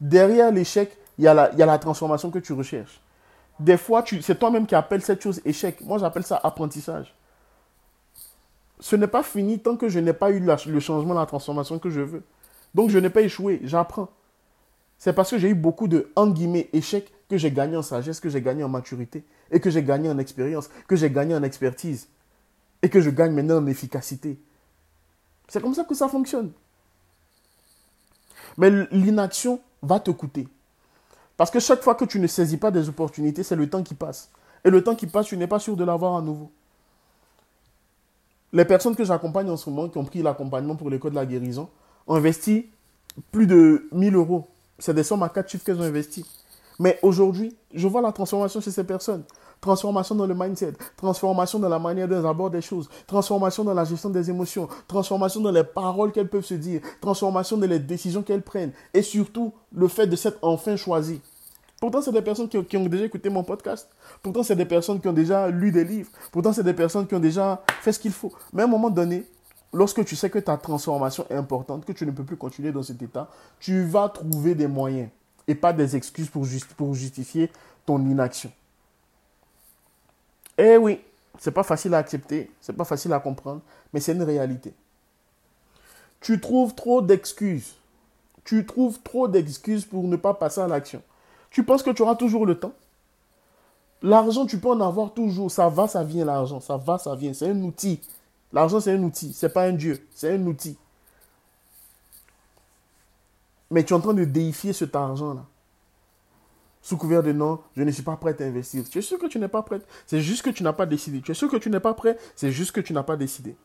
Derrière 0.00 0.50
l'échec, 0.50 0.96
il 1.18 1.24
y, 1.24 1.28
a 1.28 1.34
la, 1.34 1.78
transformation 1.78 2.30
que 2.30 2.38
tu 2.38 2.52
recherches. 2.54 3.00
Des 3.60 3.76
fois, 3.76 4.04
c'est 4.20 4.38
toi-même 4.38 4.66
qui 4.66 4.74
appelles 4.74 5.02
cette 5.02 5.22
chose 5.22 5.40
échec. 5.44 5.80
Moi, 5.82 5.98
j'appelle 5.98 6.24
ça 6.24 6.40
apprentissage. 6.42 7.14
Ce 8.80 8.96
n'est 8.96 9.06
pas 9.06 9.22
fini 9.22 9.60
tant 9.60 9.76
que 9.76 9.88
je 9.88 10.00
n'ai 10.00 10.12
pas 10.12 10.30
eu 10.30 10.40
le 10.40 10.80
changement, 10.80 11.14
la 11.14 11.26
transformation 11.26 11.78
que 11.78 11.90
je 11.90 12.00
veux. 12.00 12.24
Donc, 12.74 12.90
je 12.90 12.98
n'ai 12.98 13.10
pas 13.10 13.20
échoué, 13.20 13.60
j'apprends. 13.62 14.08
C'est 14.98 15.12
parce 15.12 15.30
que 15.30 15.38
j'ai 15.38 15.48
eu 15.48 15.54
beaucoup 15.54 15.86
de, 15.86 16.10
en 16.16 16.26
guillemets, 16.26 16.68
échecs 16.72 17.12
que 17.34 17.38
j'ai 17.38 17.50
gagné 17.50 17.76
en 17.76 17.82
sagesse, 17.82 18.20
que 18.20 18.28
j'ai 18.28 18.40
gagné 18.40 18.62
en 18.62 18.68
maturité, 18.68 19.24
et 19.50 19.58
que 19.58 19.68
j'ai 19.68 19.82
gagné 19.82 20.08
en 20.08 20.18
expérience, 20.18 20.70
que 20.86 20.94
j'ai 20.94 21.10
gagné 21.10 21.34
en 21.34 21.42
expertise, 21.42 22.06
et 22.80 22.88
que 22.88 23.00
je 23.00 23.10
gagne 23.10 23.32
maintenant 23.32 23.56
en 23.56 23.66
efficacité. 23.66 24.38
C'est 25.48 25.60
comme 25.60 25.74
ça 25.74 25.82
que 25.82 25.96
ça 25.96 26.08
fonctionne. 26.08 26.52
Mais 28.56 28.70
l'inaction 28.92 29.60
va 29.82 29.98
te 29.98 30.12
coûter. 30.12 30.46
Parce 31.36 31.50
que 31.50 31.58
chaque 31.58 31.82
fois 31.82 31.96
que 31.96 32.04
tu 32.04 32.20
ne 32.20 32.28
saisis 32.28 32.56
pas 32.56 32.70
des 32.70 32.88
opportunités, 32.88 33.42
c'est 33.42 33.56
le 33.56 33.68
temps 33.68 33.82
qui 33.82 33.94
passe. 33.94 34.30
Et 34.64 34.70
le 34.70 34.84
temps 34.84 34.94
qui 34.94 35.08
passe, 35.08 35.26
tu 35.26 35.36
n'es 35.36 35.48
pas 35.48 35.58
sûr 35.58 35.76
de 35.76 35.82
l'avoir 35.82 36.14
à 36.14 36.22
nouveau. 36.22 36.52
Les 38.52 38.64
personnes 38.64 38.94
que 38.94 39.04
j'accompagne 39.04 39.50
en 39.50 39.56
ce 39.56 39.68
moment, 39.68 39.88
qui 39.88 39.98
ont 39.98 40.04
pris 40.04 40.22
l'accompagnement 40.22 40.76
pour 40.76 40.88
l'école 40.88 41.10
de 41.10 41.16
la 41.16 41.26
guérison, 41.26 41.68
ont 42.06 42.14
investi 42.14 42.70
plus 43.32 43.48
de 43.48 43.88
1000 43.90 44.14
euros. 44.14 44.48
C'est 44.78 44.94
des 44.94 45.02
sommes 45.02 45.24
à 45.24 45.28
quatre 45.28 45.50
chiffres 45.50 45.64
qu'elles 45.64 45.80
ont 45.80 45.82
investies. 45.82 46.24
Mais 46.78 46.98
aujourd'hui, 47.02 47.56
je 47.72 47.86
vois 47.86 48.02
la 48.02 48.12
transformation 48.12 48.60
chez 48.60 48.70
ces 48.70 48.84
personnes. 48.84 49.24
Transformation 49.60 50.14
dans 50.14 50.26
le 50.26 50.34
mindset, 50.34 50.74
transformation 50.96 51.58
dans 51.58 51.68
la 51.68 51.78
manière 51.78 52.06
dont 52.06 52.18
elles 52.18 52.26
abordent 52.26 52.52
des 52.52 52.60
choses, 52.60 52.88
transformation 53.06 53.64
dans 53.64 53.72
la 53.72 53.84
gestion 53.84 54.10
des 54.10 54.28
émotions, 54.28 54.68
transformation 54.86 55.40
dans 55.40 55.52
les 55.52 55.64
paroles 55.64 56.12
qu'elles 56.12 56.28
peuvent 56.28 56.44
se 56.44 56.54
dire, 56.54 56.82
transformation 57.00 57.56
dans 57.56 57.66
les 57.66 57.78
décisions 57.78 58.22
qu'elles 58.22 58.42
prennent 58.42 58.72
et 58.92 59.00
surtout 59.00 59.54
le 59.72 59.88
fait 59.88 60.06
de 60.06 60.16
s'être 60.16 60.38
enfin 60.42 60.76
choisies. 60.76 61.20
Pourtant, 61.80 62.02
c'est 62.02 62.12
des 62.12 62.22
personnes 62.22 62.48
qui, 62.48 62.62
qui, 62.64 62.76
ont 62.76 62.86
déjà 62.86 63.04
écouté 63.04 63.30
mon 63.30 63.42
podcast. 63.42 63.88
Pourtant, 64.22 64.42
c'est 64.42 64.56
des 64.56 64.64
personnes 64.64 65.00
qui 65.00 65.08
ont 65.08 65.12
déjà 65.12 65.48
lu 65.48 65.70
des 65.70 65.84
livres. 65.84 66.10
Pourtant, 66.30 66.52
c'est 66.52 66.62
des 66.62 66.74
personnes 66.74 67.06
qui 67.06 67.14
ont 67.14 67.20
déjà 67.20 67.62
fait 67.80 67.92
ce 67.92 67.98
qu'il 67.98 68.12
faut. 68.12 68.32
Mais 68.52 68.62
à 68.62 68.64
un 68.64 68.68
moment 68.68 68.90
donné, 68.90 69.24
lorsque 69.72 70.04
tu 70.04 70.16
sais 70.16 70.30
que 70.30 70.38
ta 70.38 70.56
transformation 70.56 71.26
est 71.28 71.34
importante, 71.34 71.84
que 71.84 71.92
tu 71.92 72.06
ne 72.06 72.10
peux 72.10 72.24
plus 72.24 72.36
continuer 72.36 72.72
dans 72.72 72.82
cet 72.82 73.02
état, 73.02 73.28
tu 73.60 73.84
vas 73.84 74.08
trouver 74.08 74.54
des 74.54 74.66
moyens 74.66 75.08
et 75.46 75.54
pas 75.54 75.72
des 75.72 75.96
excuses 75.96 76.28
pour, 76.28 76.44
justifier 76.94 77.50
ton 77.86 77.98
inaction. 78.00 78.50
Eh 80.56 80.76
oui, 80.76 81.00
c'est 81.38 81.52
pas 81.52 81.62
facile 81.62 81.94
à 81.94 81.98
accepter, 81.98 82.50
c'est 82.60 82.72
pas 82.72 82.84
facile 82.84 83.12
à 83.12 83.20
comprendre, 83.20 83.60
mais 83.92 84.00
c'est 84.00 84.12
une 84.12 84.22
réalité. 84.22 84.72
Tu 86.20 86.40
trouves 86.40 86.74
trop 86.74 87.02
d'excuses. 87.02 87.74
Tu 88.44 88.64
trouves 88.64 89.00
trop 89.00 89.28
d'excuses 89.28 89.84
pour 89.84 90.04
ne 90.04 90.16
pas 90.16 90.34
passer 90.34 90.60
à 90.60 90.68
l'action. 90.68 91.02
Tu 91.50 91.64
penses 91.64 91.82
que 91.82 91.90
tu 91.90 92.02
auras 92.02 92.14
toujours 92.14 92.46
le 92.46 92.58
temps 92.58 92.72
L'argent, 94.04 94.44
tu 94.44 94.58
peux 94.58 94.68
en 94.68 94.80
avoir 94.82 95.14
toujours. 95.14 95.50
Ça 95.50 95.70
va, 95.70 95.88
ça 95.88 96.04
vient, 96.04 96.26
l'argent. 96.26 96.60
Ça 96.60 96.76
va, 96.76 96.98
ça 96.98 97.14
vient. 97.14 97.32
C'est 97.32 97.48
un 97.48 97.62
outil. 97.62 98.02
L'argent, 98.52 98.78
c'est 98.78 98.92
un 98.92 99.02
outil. 99.02 99.32
C'est 99.32 99.48
pas 99.48 99.64
un 99.64 99.72
Dieu. 99.72 100.06
C'est 100.14 100.34
un 100.34 100.46
outil. 100.46 100.76
Mais 103.74 103.82
tu 103.82 103.92
es 103.92 103.96
en 103.96 104.00
train 104.00 104.14
de 104.14 104.24
déifier 104.24 104.72
cet 104.72 104.94
argent-là. 104.94 105.44
Sous 106.80 106.96
couvert 106.96 107.24
de 107.24 107.32
non, 107.32 107.58
je 107.76 107.82
ne 107.82 107.90
suis 107.90 108.04
pas 108.04 108.16
prêt 108.16 108.40
à 108.40 108.44
investir. 108.44 108.88
Tu 108.88 109.00
es 109.00 109.02
sûr 109.02 109.18
que 109.18 109.26
tu 109.26 109.40
n'es 109.40 109.48
pas 109.48 109.62
prêt? 109.62 109.80
C'est 110.06 110.20
juste 110.20 110.42
que 110.42 110.50
tu 110.50 110.62
n'as 110.62 110.72
pas 110.72 110.86
décidé. 110.86 111.20
Tu 111.20 111.32
es 111.32 111.34
sûr 111.34 111.50
que 111.50 111.56
tu 111.56 111.70
n'es 111.70 111.80
pas 111.80 111.92
prêt? 111.92 112.16
C'est 112.36 112.52
juste 112.52 112.70
que 112.70 112.80
tu 112.80 112.92
n'as 112.92 113.02
pas 113.02 113.16
décidé. 113.16 113.56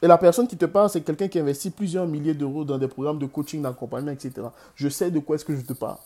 Et 0.00 0.06
la 0.06 0.16
personne 0.16 0.48
qui 0.48 0.56
te 0.56 0.64
parle, 0.64 0.88
c'est 0.88 1.02
quelqu'un 1.02 1.28
qui 1.28 1.38
investit 1.38 1.68
plusieurs 1.68 2.06
milliers 2.06 2.32
d'euros 2.32 2.64
dans 2.64 2.78
des 2.78 2.88
programmes 2.88 3.18
de 3.18 3.26
coaching, 3.26 3.60
d'accompagnement, 3.60 4.12
etc. 4.12 4.46
Je 4.76 4.88
sais 4.88 5.10
de 5.10 5.18
quoi 5.18 5.36
est-ce 5.36 5.44
que 5.44 5.54
je 5.54 5.60
te 5.60 5.74
parle. 5.74 5.98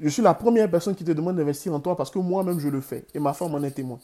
Je 0.00 0.08
suis 0.08 0.22
la 0.22 0.34
première 0.34 0.68
personne 0.68 0.96
qui 0.96 1.04
te 1.04 1.12
demande 1.12 1.36
d'investir 1.36 1.72
en 1.72 1.78
toi 1.78 1.96
parce 1.96 2.10
que 2.10 2.18
moi-même 2.18 2.58
je 2.58 2.68
le 2.68 2.80
fais. 2.80 3.04
Et 3.14 3.20
ma 3.20 3.32
femme 3.32 3.54
en 3.54 3.62
est 3.62 3.70
témoin. 3.70 4.00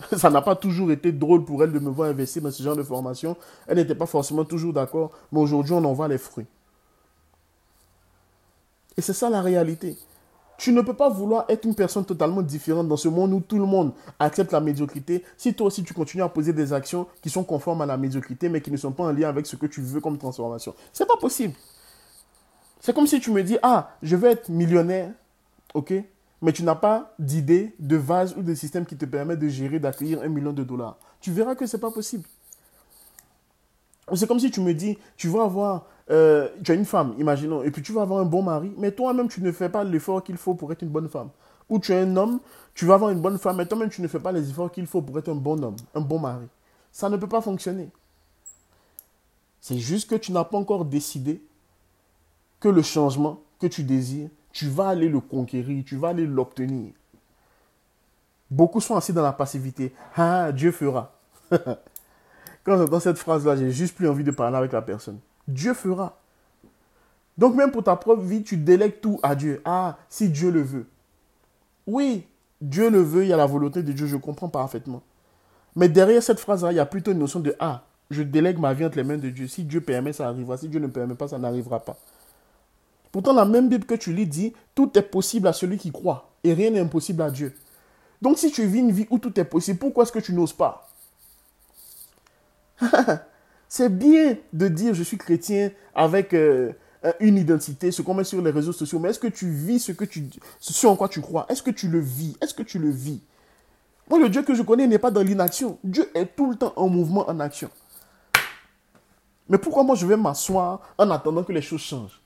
ça 0.16 0.30
n'a 0.30 0.42
pas 0.42 0.56
toujours 0.56 0.90
été 0.90 1.12
drôle 1.12 1.44
pour 1.44 1.62
elle 1.62 1.72
de 1.72 1.78
me 1.78 1.90
voir 1.90 2.10
investir 2.10 2.42
dans 2.42 2.50
ce 2.50 2.62
genre 2.62 2.76
de 2.76 2.82
formation. 2.82 3.36
Elle 3.66 3.76
n'était 3.76 3.94
pas 3.94 4.06
forcément 4.06 4.44
toujours 4.44 4.72
d'accord, 4.72 5.10
mais 5.32 5.40
aujourd'hui, 5.40 5.72
on 5.72 5.84
en 5.84 5.92
voit 5.92 6.08
les 6.08 6.18
fruits. 6.18 6.46
Et 8.96 9.02
c'est 9.02 9.12
ça 9.12 9.28
la 9.30 9.42
réalité. 9.42 9.96
Tu 10.58 10.72
ne 10.72 10.80
peux 10.80 10.94
pas 10.94 11.10
vouloir 11.10 11.44
être 11.50 11.66
une 11.66 11.74
personne 11.74 12.04
totalement 12.04 12.40
différente 12.40 12.88
dans 12.88 12.96
ce 12.96 13.08
monde 13.08 13.34
où 13.34 13.40
tout 13.40 13.58
le 13.58 13.66
monde 13.66 13.92
accepte 14.18 14.52
la 14.52 14.60
médiocrité 14.60 15.22
si 15.36 15.52
toi 15.52 15.66
aussi 15.66 15.84
tu 15.84 15.92
continues 15.92 16.22
à 16.22 16.30
poser 16.30 16.54
des 16.54 16.72
actions 16.72 17.06
qui 17.20 17.28
sont 17.28 17.44
conformes 17.44 17.82
à 17.82 17.86
la 17.86 17.98
médiocrité 17.98 18.48
mais 18.48 18.62
qui 18.62 18.70
ne 18.70 18.78
sont 18.78 18.92
pas 18.92 19.04
en 19.04 19.12
lien 19.12 19.28
avec 19.28 19.44
ce 19.44 19.56
que 19.56 19.66
tu 19.66 19.82
veux 19.82 20.00
comme 20.00 20.16
transformation. 20.16 20.74
C'est 20.94 21.06
pas 21.06 21.18
possible. 21.18 21.52
C'est 22.80 22.94
comme 22.94 23.06
si 23.06 23.20
tu 23.20 23.30
me 23.32 23.42
dis 23.42 23.58
"Ah, 23.62 23.90
je 24.02 24.16
veux 24.16 24.30
être 24.30 24.48
millionnaire." 24.48 25.10
OK? 25.74 25.92
Mais 26.46 26.52
tu 26.52 26.62
n'as 26.62 26.76
pas 26.76 27.12
d'idée, 27.18 27.74
de 27.80 27.96
vase 27.96 28.36
ou 28.36 28.42
de 28.42 28.54
système 28.54 28.86
qui 28.86 28.96
te 28.96 29.04
permet 29.04 29.36
de 29.36 29.48
gérer, 29.48 29.80
d'accueillir 29.80 30.22
un 30.22 30.28
million 30.28 30.52
de 30.52 30.62
dollars. 30.62 30.96
Tu 31.20 31.32
verras 31.32 31.56
que 31.56 31.66
ce 31.66 31.76
n'est 31.76 31.80
pas 31.80 31.90
possible. 31.90 32.22
C'est 34.14 34.28
comme 34.28 34.38
si 34.38 34.52
tu 34.52 34.60
me 34.60 34.72
dis, 34.72 34.96
tu 35.16 35.26
vas 35.26 35.42
avoir, 35.42 35.86
euh, 36.08 36.48
tu 36.62 36.70
as 36.70 36.76
une 36.76 36.84
femme, 36.84 37.16
imaginons, 37.18 37.64
et 37.64 37.72
puis 37.72 37.82
tu 37.82 37.90
vas 37.90 38.02
avoir 38.02 38.20
un 38.20 38.24
bon 38.24 38.42
mari, 38.42 38.72
mais 38.78 38.92
toi-même, 38.92 39.26
tu 39.26 39.42
ne 39.42 39.50
fais 39.50 39.68
pas 39.68 39.82
l'effort 39.82 40.22
qu'il 40.22 40.36
faut 40.36 40.54
pour 40.54 40.70
être 40.70 40.82
une 40.82 40.88
bonne 40.88 41.08
femme. 41.08 41.30
Ou 41.68 41.80
tu 41.80 41.90
es 41.90 41.96
un 41.96 42.16
homme, 42.16 42.38
tu 42.74 42.86
vas 42.86 42.94
avoir 42.94 43.10
une 43.10 43.20
bonne 43.20 43.38
femme, 43.38 43.56
mais 43.56 43.66
toi-même, 43.66 43.90
tu 43.90 44.00
ne 44.00 44.06
fais 44.06 44.20
pas 44.20 44.30
les 44.30 44.48
efforts 44.48 44.70
qu'il 44.70 44.86
faut 44.86 45.02
pour 45.02 45.18
être 45.18 45.28
un 45.28 45.34
bon 45.34 45.60
homme, 45.64 45.74
un 45.96 46.00
bon 46.00 46.20
mari. 46.20 46.46
Ça 46.92 47.08
ne 47.08 47.16
peut 47.16 47.28
pas 47.28 47.40
fonctionner. 47.40 47.90
C'est 49.60 49.78
juste 49.78 50.08
que 50.08 50.14
tu 50.14 50.30
n'as 50.30 50.44
pas 50.44 50.58
encore 50.58 50.84
décidé 50.84 51.42
que 52.60 52.68
le 52.68 52.82
changement 52.82 53.40
que 53.58 53.66
tu 53.66 53.82
désires 53.82 54.30
tu 54.56 54.68
vas 54.68 54.88
aller 54.88 55.10
le 55.10 55.20
conquérir, 55.20 55.84
tu 55.84 55.96
vas 55.96 56.08
aller 56.08 56.26
l'obtenir. 56.26 56.92
Beaucoup 58.50 58.80
sont 58.80 58.96
assis 58.96 59.12
dans 59.12 59.22
la 59.22 59.34
passivité. 59.34 59.92
Ah, 60.16 60.50
Dieu 60.50 60.72
fera. 60.72 61.12
Quand 61.50 62.78
j'entends 62.78 63.00
cette 63.00 63.18
phrase-là, 63.18 63.54
j'ai 63.56 63.70
juste 63.70 63.94
plus 63.94 64.08
envie 64.08 64.24
de 64.24 64.30
parler 64.30 64.56
avec 64.56 64.72
la 64.72 64.80
personne. 64.80 65.18
Dieu 65.46 65.74
fera. 65.74 66.18
Donc 67.36 67.54
même 67.54 67.70
pour 67.70 67.84
ta 67.84 67.96
propre 67.96 68.22
vie, 68.22 68.42
tu 68.42 68.56
délègues 68.56 68.98
tout 69.02 69.20
à 69.22 69.34
Dieu. 69.34 69.60
Ah, 69.66 69.98
si 70.08 70.30
Dieu 70.30 70.50
le 70.50 70.62
veut. 70.62 70.86
Oui, 71.86 72.26
Dieu 72.62 72.88
le 72.88 73.02
veut, 73.02 73.24
il 73.24 73.28
y 73.28 73.34
a 73.34 73.36
la 73.36 73.44
volonté 73.44 73.82
de 73.82 73.92
Dieu, 73.92 74.06
je 74.06 74.16
comprends 74.16 74.48
parfaitement. 74.48 75.02
Mais 75.74 75.90
derrière 75.90 76.22
cette 76.22 76.40
phrase-là, 76.40 76.72
il 76.72 76.76
y 76.76 76.80
a 76.80 76.86
plutôt 76.86 77.12
une 77.12 77.18
notion 77.18 77.40
de 77.40 77.54
Ah, 77.60 77.82
je 78.10 78.22
délègue 78.22 78.58
ma 78.58 78.72
vie 78.72 78.86
entre 78.86 78.96
les 78.96 79.04
mains 79.04 79.18
de 79.18 79.28
Dieu. 79.28 79.48
Si 79.48 79.64
Dieu 79.64 79.82
permet, 79.82 80.14
ça 80.14 80.28
arrivera. 80.28 80.56
Si 80.56 80.70
Dieu 80.70 80.80
ne 80.80 80.86
permet 80.86 81.14
pas, 81.14 81.28
ça 81.28 81.38
n'arrivera 81.38 81.80
pas. 81.80 81.98
Pourtant, 83.16 83.32
la 83.32 83.46
même 83.46 83.70
Bible 83.70 83.86
que 83.86 83.94
tu 83.94 84.12
lis 84.12 84.26
dit, 84.26 84.52
tout 84.74 84.90
est 84.98 85.00
possible 85.00 85.48
à 85.48 85.54
celui 85.54 85.78
qui 85.78 85.90
croit 85.90 86.32
et 86.44 86.52
rien 86.52 86.68
n'est 86.68 86.80
impossible 86.80 87.22
à 87.22 87.30
Dieu. 87.30 87.56
Donc 88.20 88.36
si 88.36 88.50
tu 88.50 88.66
vis 88.66 88.80
une 88.80 88.92
vie 88.92 89.06
où 89.08 89.18
tout 89.18 89.40
est 89.40 89.44
possible, 89.46 89.78
pourquoi 89.78 90.02
est-ce 90.02 90.12
que 90.12 90.18
tu 90.18 90.34
n'oses 90.34 90.52
pas? 90.52 90.86
C'est 93.70 93.88
bien 93.88 94.36
de 94.52 94.68
dire 94.68 94.92
je 94.92 95.02
suis 95.02 95.16
chrétien 95.16 95.70
avec 95.94 96.34
euh, 96.34 96.74
une 97.18 97.38
identité, 97.38 97.90
ce 97.90 98.02
qu'on 98.02 98.12
met 98.12 98.22
sur 98.22 98.42
les 98.42 98.50
réseaux 98.50 98.74
sociaux, 98.74 98.98
mais 98.98 99.08
est-ce 99.08 99.18
que 99.18 99.28
tu 99.28 99.48
vis 99.48 99.80
ce, 99.80 99.92
que 99.92 100.04
tu, 100.04 100.28
ce 100.60 100.86
en 100.86 100.94
quoi 100.94 101.08
tu 101.08 101.22
crois? 101.22 101.46
Est-ce 101.48 101.62
que 101.62 101.70
tu 101.70 101.88
le 101.88 102.00
vis? 102.00 102.36
Est-ce 102.42 102.52
que 102.52 102.64
tu 102.64 102.78
le 102.78 102.90
vis? 102.90 103.22
Moi, 104.10 104.18
le 104.18 104.28
Dieu 104.28 104.42
que 104.42 104.52
je 104.52 104.60
connais 104.60 104.86
n'est 104.86 104.98
pas 104.98 105.10
dans 105.10 105.22
l'inaction. 105.22 105.78
Dieu 105.82 106.06
est 106.14 106.36
tout 106.36 106.50
le 106.50 106.56
temps 106.56 106.74
en 106.76 106.90
mouvement, 106.90 107.26
en 107.30 107.40
action. 107.40 107.70
Mais 109.48 109.56
pourquoi 109.56 109.84
moi 109.84 109.96
je 109.96 110.06
vais 110.06 110.18
m'asseoir 110.18 110.82
en 110.98 111.10
attendant 111.10 111.44
que 111.44 111.52
les 111.52 111.62
choses 111.62 111.80
changent? 111.80 112.20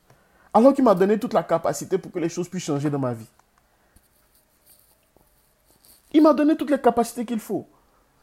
Alors 0.53 0.75
qu'il 0.75 0.85
m'a 0.85 0.95
donné 0.95 1.19
toute 1.19 1.33
la 1.33 1.43
capacité 1.43 1.99
pour 1.99 2.11
que 2.11 2.19
les 2.19 2.29
choses 2.29 2.49
puissent 2.49 2.65
changer 2.65 2.91
dans 2.91 2.99
ma 2.99 3.15
vie. 3.15 3.29
Il 6.13 6.23
m'a 6.23 6.35
donné 6.35 6.57
toutes 6.57 6.71
les 6.71 6.81
capacités 6.81 7.25
qu'il 7.25 7.39
faut. 7.39 7.67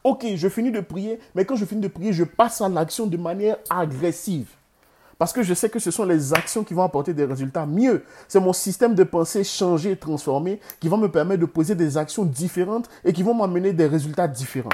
Ok, 0.04 0.26
je 0.36 0.48
finis 0.48 0.70
de 0.70 0.80
prier, 0.80 1.18
mais 1.34 1.44
quand 1.44 1.56
je 1.56 1.64
finis 1.64 1.80
de 1.80 1.88
prier, 1.88 2.12
je 2.12 2.24
passe 2.24 2.60
à 2.60 2.68
l'action 2.68 3.06
de 3.06 3.16
manière 3.16 3.56
agressive. 3.70 4.48
Parce 5.18 5.32
que 5.32 5.42
je 5.42 5.52
sais 5.52 5.68
que 5.68 5.80
ce 5.80 5.90
sont 5.90 6.04
les 6.04 6.32
actions 6.32 6.62
qui 6.62 6.74
vont 6.74 6.84
apporter 6.84 7.12
des 7.12 7.24
résultats 7.24 7.66
mieux. 7.66 8.04
C'est 8.28 8.38
mon 8.38 8.52
système 8.52 8.94
de 8.94 9.02
pensée 9.02 9.42
changé, 9.42 9.96
transformé, 9.96 10.60
qui 10.78 10.88
va 10.88 10.96
me 10.96 11.10
permettre 11.10 11.40
de 11.40 11.46
poser 11.46 11.74
des 11.74 11.96
actions 11.96 12.24
différentes 12.24 12.88
et 13.04 13.12
qui 13.12 13.24
vont 13.24 13.34
m'amener 13.34 13.72
des 13.72 13.86
résultats 13.86 14.28
différents. 14.28 14.68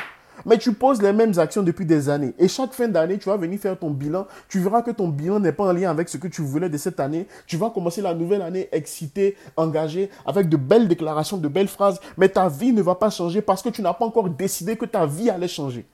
Mais 0.46 0.58
tu 0.58 0.72
poses 0.72 1.00
les 1.00 1.12
mêmes 1.12 1.38
actions 1.38 1.62
depuis 1.62 1.86
des 1.86 2.08
années. 2.08 2.34
Et 2.38 2.48
chaque 2.48 2.72
fin 2.72 2.88
d'année, 2.88 3.18
tu 3.18 3.28
vas 3.28 3.36
venir 3.36 3.58
faire 3.58 3.78
ton 3.78 3.90
bilan. 3.90 4.26
Tu 4.48 4.60
verras 4.60 4.82
que 4.82 4.90
ton 4.90 5.08
bilan 5.08 5.40
n'est 5.40 5.52
pas 5.52 5.64
en 5.64 5.72
lien 5.72 5.90
avec 5.90 6.08
ce 6.08 6.16
que 6.16 6.28
tu 6.28 6.42
voulais 6.42 6.68
de 6.68 6.76
cette 6.76 7.00
année. 7.00 7.26
Tu 7.46 7.56
vas 7.56 7.70
commencer 7.70 8.02
la 8.02 8.14
nouvelle 8.14 8.42
année 8.42 8.68
excité, 8.72 9.36
engagé, 9.56 10.10
avec 10.26 10.48
de 10.48 10.56
belles 10.56 10.88
déclarations, 10.88 11.36
de 11.36 11.48
belles 11.48 11.68
phrases. 11.68 12.00
Mais 12.16 12.28
ta 12.28 12.48
vie 12.48 12.72
ne 12.72 12.82
va 12.82 12.94
pas 12.94 13.10
changer 13.10 13.42
parce 13.42 13.62
que 13.62 13.68
tu 13.68 13.82
n'as 13.82 13.94
pas 13.94 14.04
encore 14.04 14.28
décidé 14.28 14.76
que 14.76 14.86
ta 14.86 15.06
vie 15.06 15.30
allait 15.30 15.48
changer. 15.48 15.86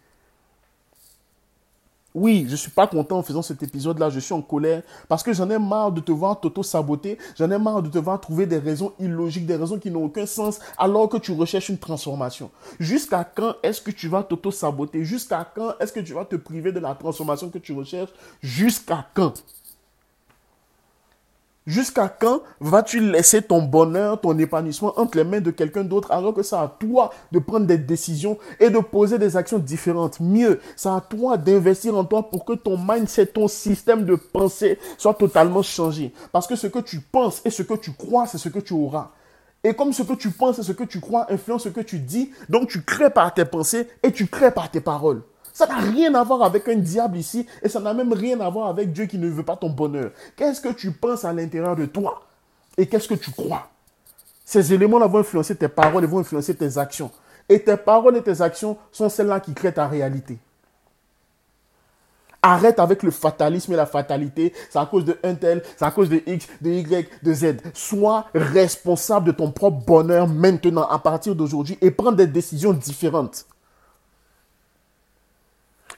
Oui, 2.13 2.45
je 2.47 2.53
ne 2.53 2.57
suis 2.57 2.71
pas 2.73 2.89
content 2.89 3.19
en 3.19 3.23
faisant 3.23 3.43
cet 3.43 3.63
épisode-là, 3.63 4.11
je 4.11 4.19
suis 4.19 4.35
en 4.35 4.43
colère 4.43 4.83
parce 5.09 5.23
que 5.23 5.33
j'en 5.33 5.49
ai 5.49 5.59
marre 5.59 5.93
de 5.93 6.01
te 6.01 6.11
voir 6.11 6.41
t'auto-saboter, 6.41 7.19
j'en 7.39 7.49
ai 7.53 7.59
marre 7.59 7.83
de 7.83 7.89
te 7.89 7.99
voir 7.99 8.21
trouver 8.21 8.47
des 8.47 8.59
raisons 8.59 8.93
illogiques, 8.99 9.47
des 9.47 9.55
raisons 9.55 9.79
qui 9.79 9.93
n'ont 9.93 10.05
aucun 10.05 10.27
sens 10.27 10.59
alors 10.77 11.09
que 11.09 11.19
tu 11.19 11.31
recherches 11.31 11.69
une 11.69 11.79
transformation. 11.79 12.51
Jusqu'à 12.81 13.23
quand 13.23 13.55
est-ce 13.63 13.81
que 13.81 13.93
tu 13.93 14.09
vas 14.09 14.25
t'auto-saboter? 14.25 15.05
Jusqu'à 15.05 15.49
quand 15.55 15.75
est-ce 15.79 15.93
que 15.93 16.01
tu 16.01 16.13
vas 16.13 16.25
te 16.25 16.35
priver 16.35 16.73
de 16.73 16.81
la 16.81 16.97
transformation 16.97 17.49
que 17.49 17.59
tu 17.59 17.73
recherches? 17.73 18.11
Jusqu'à 18.43 19.07
quand? 19.15 19.35
Jusqu'à 21.67 22.09
quand 22.09 22.41
vas-tu 22.59 23.01
laisser 23.01 23.43
ton 23.43 23.61
bonheur, 23.61 24.21
ton 24.21 24.37
épanouissement 24.39 24.99
entre 24.99 25.19
les 25.19 25.25
mains 25.25 25.43
de 25.43 25.51
quelqu'un 25.51 25.85
d'autre 25.85 26.11
alors 26.11 26.33
que 26.33 26.43
c'est 26.43 26.57
à 26.57 26.75
toi 26.81 27.11
de 27.33 27.39
prendre 27.39 27.67
des 27.67 27.77
décisions 27.77 28.39
et 28.59 28.71
de 28.71 28.79
poser 28.79 29.19
des 29.19 29.37
actions 29.37 29.59
différentes? 29.59 30.21
Mieux, 30.21 30.59
c'est 30.75 30.89
à 30.89 31.03
toi 31.07 31.37
d'investir 31.37 31.95
en 31.97 32.05
toi 32.05 32.31
pour 32.31 32.47
que 32.47 32.55
ton 32.55 32.79
mindset, 32.79 33.27
ton 33.27 33.47
système 33.47 34.07
de 34.07 34.15
pensée 34.15 34.79
soit 34.97 35.15
totalement 35.15 35.63
changé. 35.63 36.15
Parce 36.33 36.47
que 36.47 36.57
ce 36.57 36.67
que 36.67 36.79
tu 36.79 37.01
penses 37.01 37.43
et 37.45 37.51
ce 37.51 37.63
que 37.63 37.75
tu 37.75 37.93
crois, 37.93 38.27
c'est 38.27 38.39
ce 38.39 38.49
que 38.49 38.59
tu 38.59 38.73
auras. 38.73 39.11
Et 39.63 39.75
comme 39.75 39.93
ce 39.93 40.03
que 40.03 40.15
tu 40.15 40.31
penses 40.31 40.59
et 40.59 40.63
ce 40.63 40.73
que 40.73 40.85
tu 40.85 41.01
crois 41.01 41.31
influence 41.31 41.65
ce 41.65 41.69
que 41.69 41.83
tu 41.83 41.99
dis, 41.99 42.31
donc 42.49 42.69
tu 42.69 42.83
crées 42.83 43.11
par 43.11 43.35
tes 43.35 43.45
pensées 43.45 43.87
et 44.03 44.11
tu 44.13 44.27
crées 44.27 44.53
par 44.53 44.71
tes 44.71 44.81
paroles. 44.81 45.23
Ça 45.61 45.67
n'a 45.67 45.77
rien 45.77 46.15
à 46.15 46.25
voir 46.25 46.43
avec 46.43 46.67
un 46.69 46.77
diable 46.77 47.19
ici 47.19 47.47
et 47.63 47.69
ça 47.69 47.81
n'a 47.81 47.93
même 47.93 48.15
rien 48.15 48.41
à 48.41 48.49
voir 48.49 48.69
avec 48.69 48.95
Dieu 48.95 49.05
qui 49.05 49.19
ne 49.19 49.29
veut 49.29 49.43
pas 49.43 49.57
ton 49.57 49.69
bonheur. 49.69 50.11
Qu'est-ce 50.35 50.59
que 50.59 50.71
tu 50.71 50.91
penses 50.91 51.27
à 51.27 51.35
l'intérieur 51.35 51.77
de 51.77 51.85
toi 51.85 52.23
et 52.79 52.87
qu'est-ce 52.87 53.07
que 53.07 53.13
tu 53.13 53.31
crois? 53.31 53.69
Ces 54.43 54.73
éléments-là 54.73 55.07
vont 55.07 55.19
influencer 55.19 55.55
tes 55.55 55.69
paroles 55.69 56.05
et 56.05 56.07
vont 56.07 56.21
influencer 56.21 56.55
tes 56.55 56.79
actions. 56.79 57.11
Et 57.47 57.63
tes 57.63 57.77
paroles 57.77 58.17
et 58.17 58.23
tes 58.23 58.41
actions 58.41 58.79
sont 58.91 59.11
celles-là 59.11 59.39
qui 59.41 59.53
créent 59.53 59.75
ta 59.75 59.87
réalité. 59.87 60.39
Arrête 62.41 62.79
avec 62.79 63.03
le 63.03 63.11
fatalisme 63.11 63.75
et 63.75 63.77
la 63.77 63.85
fatalité. 63.85 64.55
C'est 64.71 64.79
à 64.79 64.87
cause 64.87 65.05
de 65.05 65.19
un 65.23 65.35
tel, 65.35 65.63
c'est 65.77 65.85
à 65.85 65.91
cause 65.91 66.09
de 66.09 66.23
X, 66.27 66.47
de 66.63 66.71
Y, 66.71 67.07
de 67.23 67.35
Z. 67.35 67.57
Sois 67.75 68.25
responsable 68.33 69.27
de 69.27 69.33
ton 69.33 69.51
propre 69.51 69.85
bonheur 69.85 70.27
maintenant, 70.27 70.89
à 70.89 70.99
partir 70.99 71.35
d'aujourd'hui, 71.35 71.77
et 71.83 71.91
prends 71.91 72.13
des 72.13 72.27
décisions 72.27 72.73
différentes. 72.73 73.45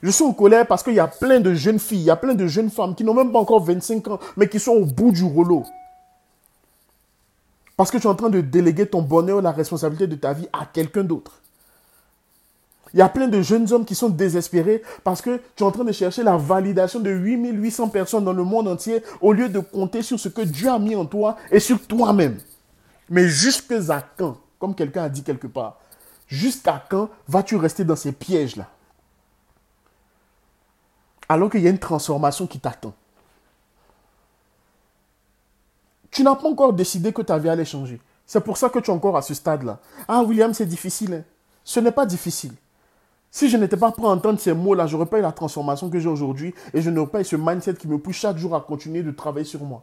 Je 0.03 0.11
suis 0.11 0.25
en 0.25 0.33
colère 0.33 0.67
parce 0.67 0.83
qu'il 0.83 0.95
y 0.95 0.99
a 0.99 1.07
plein 1.07 1.39
de 1.39 1.53
jeunes 1.53 1.79
filles, 1.79 2.01
il 2.01 2.05
y 2.05 2.09
a 2.11 2.17
plein 2.17 2.35
de 2.35 2.45
jeunes 2.45 2.69
femmes 2.69 2.93
qui 2.93 3.05
n'ont 3.05 3.13
même 3.13 3.31
pas 3.31 3.39
encore 3.39 3.63
25 3.63 4.05
ans, 4.09 4.19
mais 4.35 4.49
qui 4.49 4.59
sont 4.59 4.73
au 4.73 4.85
bout 4.85 5.13
du 5.13 5.23
rouleau. 5.23 5.63
Parce 7.77 7.89
que 7.89 7.97
tu 7.97 8.03
es 8.03 8.09
en 8.09 8.13
train 8.13 8.29
de 8.29 8.41
déléguer 8.41 8.85
ton 8.85 9.01
bonheur, 9.01 9.41
la 9.41 9.51
responsabilité 9.51 10.05
de 10.05 10.17
ta 10.17 10.33
vie 10.33 10.49
à 10.51 10.65
quelqu'un 10.65 11.05
d'autre. 11.05 11.39
Il 12.93 12.99
y 12.99 13.01
a 13.01 13.07
plein 13.07 13.29
de 13.29 13.41
jeunes 13.41 13.71
hommes 13.71 13.85
qui 13.85 13.95
sont 13.95 14.09
désespérés 14.09 14.83
parce 15.05 15.21
que 15.21 15.39
tu 15.55 15.63
es 15.63 15.65
en 15.65 15.71
train 15.71 15.85
de 15.85 15.93
chercher 15.93 16.21
la 16.21 16.35
validation 16.35 16.99
de 16.99 17.09
8800 17.09 17.87
personnes 17.87 18.25
dans 18.25 18.33
le 18.33 18.43
monde 18.43 18.67
entier 18.67 19.01
au 19.21 19.31
lieu 19.31 19.47
de 19.47 19.59
compter 19.59 20.01
sur 20.01 20.19
ce 20.19 20.27
que 20.27 20.41
Dieu 20.41 20.69
a 20.69 20.79
mis 20.79 20.97
en 20.97 21.05
toi 21.05 21.37
et 21.49 21.61
sur 21.61 21.81
toi-même. 21.81 22.39
Mais 23.09 23.29
jusqu'à 23.29 24.03
quand, 24.17 24.35
comme 24.59 24.75
quelqu'un 24.75 25.03
a 25.03 25.09
dit 25.09 25.23
quelque 25.23 25.47
part, 25.47 25.79
jusqu'à 26.27 26.83
quand 26.89 27.09
vas-tu 27.29 27.55
rester 27.55 27.85
dans 27.85 27.95
ces 27.95 28.11
pièges-là? 28.11 28.67
Alors 31.33 31.49
qu'il 31.49 31.61
y 31.61 31.67
a 31.67 31.69
une 31.69 31.79
transformation 31.79 32.47
qui 32.47 32.59
t'attend. 32.59 32.93
Tu 36.11 36.23
n'as 36.23 36.35
pas 36.35 36.47
encore 36.47 36.73
décidé 36.73 37.11
que 37.11 37.23
ta 37.23 37.37
vie 37.39 37.49
allait 37.49 37.65
changer. 37.65 37.99
C'est 38.25 38.41
pour 38.41 38.57
ça 38.57 38.69
que 38.69 38.79
tu 38.79 38.91
es 38.91 38.93
encore 38.93 39.17
à 39.17 39.21
ce 39.21 39.33
stade-là. 39.33 39.79
Ah, 40.07 40.21
William, 40.21 40.53
c'est 40.53 40.65
difficile. 40.65 41.13
Hein. 41.15 41.23
Ce 41.63 41.79
n'est 41.79 41.91
pas 41.91 42.05
difficile. 42.05 42.53
Si 43.31 43.49
je 43.49 43.57
n'étais 43.57 43.77
pas 43.77 43.91
prêt 43.91 44.05
à 44.05 44.09
entendre 44.09 44.39
ces 44.39 44.53
mots-là, 44.53 44.85
je 44.85 44.95
n'aurais 44.95 45.09
pas 45.09 45.17
eu 45.17 45.23
la 45.23 45.31
transformation 45.31 45.89
que 45.89 45.97
j'ai 45.97 46.07
aujourd'hui 46.07 46.53
et 46.71 46.81
je 46.83 46.91
n'aurais 46.91 47.09
pas 47.09 47.21
eu 47.21 47.25
ce 47.25 47.35
mindset 47.35 47.73
qui 47.73 47.87
me 47.87 47.97
pousse 47.97 48.17
chaque 48.17 48.37
jour 48.37 48.55
à 48.55 48.61
continuer 48.61 49.01
de 49.01 49.09
travailler 49.09 49.45
sur 49.45 49.63
moi. 49.63 49.81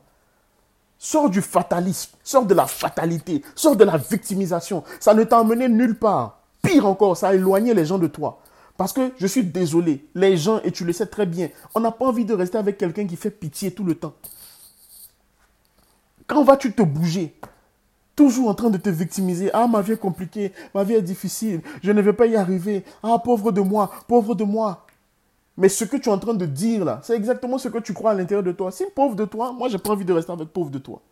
Sors 0.98 1.28
du 1.28 1.42
fatalisme, 1.42 2.12
sors 2.22 2.46
de 2.46 2.54
la 2.54 2.66
fatalité, 2.66 3.42
sors 3.56 3.74
de 3.74 3.82
la 3.82 3.96
victimisation. 3.96 4.84
Ça 5.00 5.14
ne 5.14 5.24
t'a 5.24 5.40
emmené 5.40 5.68
nulle 5.68 5.98
part. 5.98 6.38
Pire 6.62 6.86
encore, 6.86 7.16
ça 7.16 7.28
a 7.28 7.34
éloigné 7.34 7.74
les 7.74 7.86
gens 7.86 7.98
de 7.98 8.06
toi. 8.06 8.38
Parce 8.80 8.94
que 8.94 9.12
je 9.18 9.26
suis 9.26 9.44
désolé, 9.44 10.06
les 10.14 10.38
gens, 10.38 10.58
et 10.62 10.72
tu 10.72 10.86
le 10.86 10.94
sais 10.94 11.04
très 11.04 11.26
bien, 11.26 11.50
on 11.74 11.80
n'a 11.80 11.90
pas 11.90 12.06
envie 12.06 12.24
de 12.24 12.32
rester 12.32 12.56
avec 12.56 12.78
quelqu'un 12.78 13.06
qui 13.06 13.16
fait 13.16 13.30
pitié 13.30 13.72
tout 13.72 13.84
le 13.84 13.94
temps. 13.94 14.14
Quand 16.26 16.42
vas-tu 16.44 16.72
te 16.72 16.80
bouger? 16.80 17.34
Toujours 18.16 18.48
en 18.48 18.54
train 18.54 18.70
de 18.70 18.78
te 18.78 18.88
victimiser. 18.88 19.50
Ah, 19.52 19.66
ma 19.66 19.82
vie 19.82 19.92
est 19.92 19.96
compliquée, 19.98 20.54
ma 20.74 20.82
vie 20.82 20.94
est 20.94 21.02
difficile, 21.02 21.60
je 21.82 21.92
ne 21.92 22.00
vais 22.00 22.14
pas 22.14 22.24
y 22.24 22.36
arriver. 22.36 22.82
Ah, 23.02 23.18
pauvre 23.22 23.52
de 23.52 23.60
moi, 23.60 23.90
pauvre 24.08 24.34
de 24.34 24.44
moi. 24.44 24.86
Mais 25.58 25.68
ce 25.68 25.84
que 25.84 25.98
tu 25.98 26.08
es 26.08 26.12
en 26.12 26.18
train 26.18 26.32
de 26.32 26.46
dire 26.46 26.82
là, 26.86 27.00
c'est 27.02 27.14
exactement 27.14 27.58
ce 27.58 27.68
que 27.68 27.80
tu 27.80 27.92
crois 27.92 28.12
à 28.12 28.14
l'intérieur 28.14 28.42
de 28.42 28.52
toi. 28.52 28.72
Si 28.72 28.84
pauvre 28.94 29.14
de 29.14 29.26
toi, 29.26 29.52
moi, 29.52 29.68
j'ai 29.68 29.76
pas 29.76 29.90
envie 29.90 30.06
de 30.06 30.14
rester 30.14 30.32
avec 30.32 30.48
pauvre 30.48 30.70
de 30.70 30.78
toi. 30.78 31.02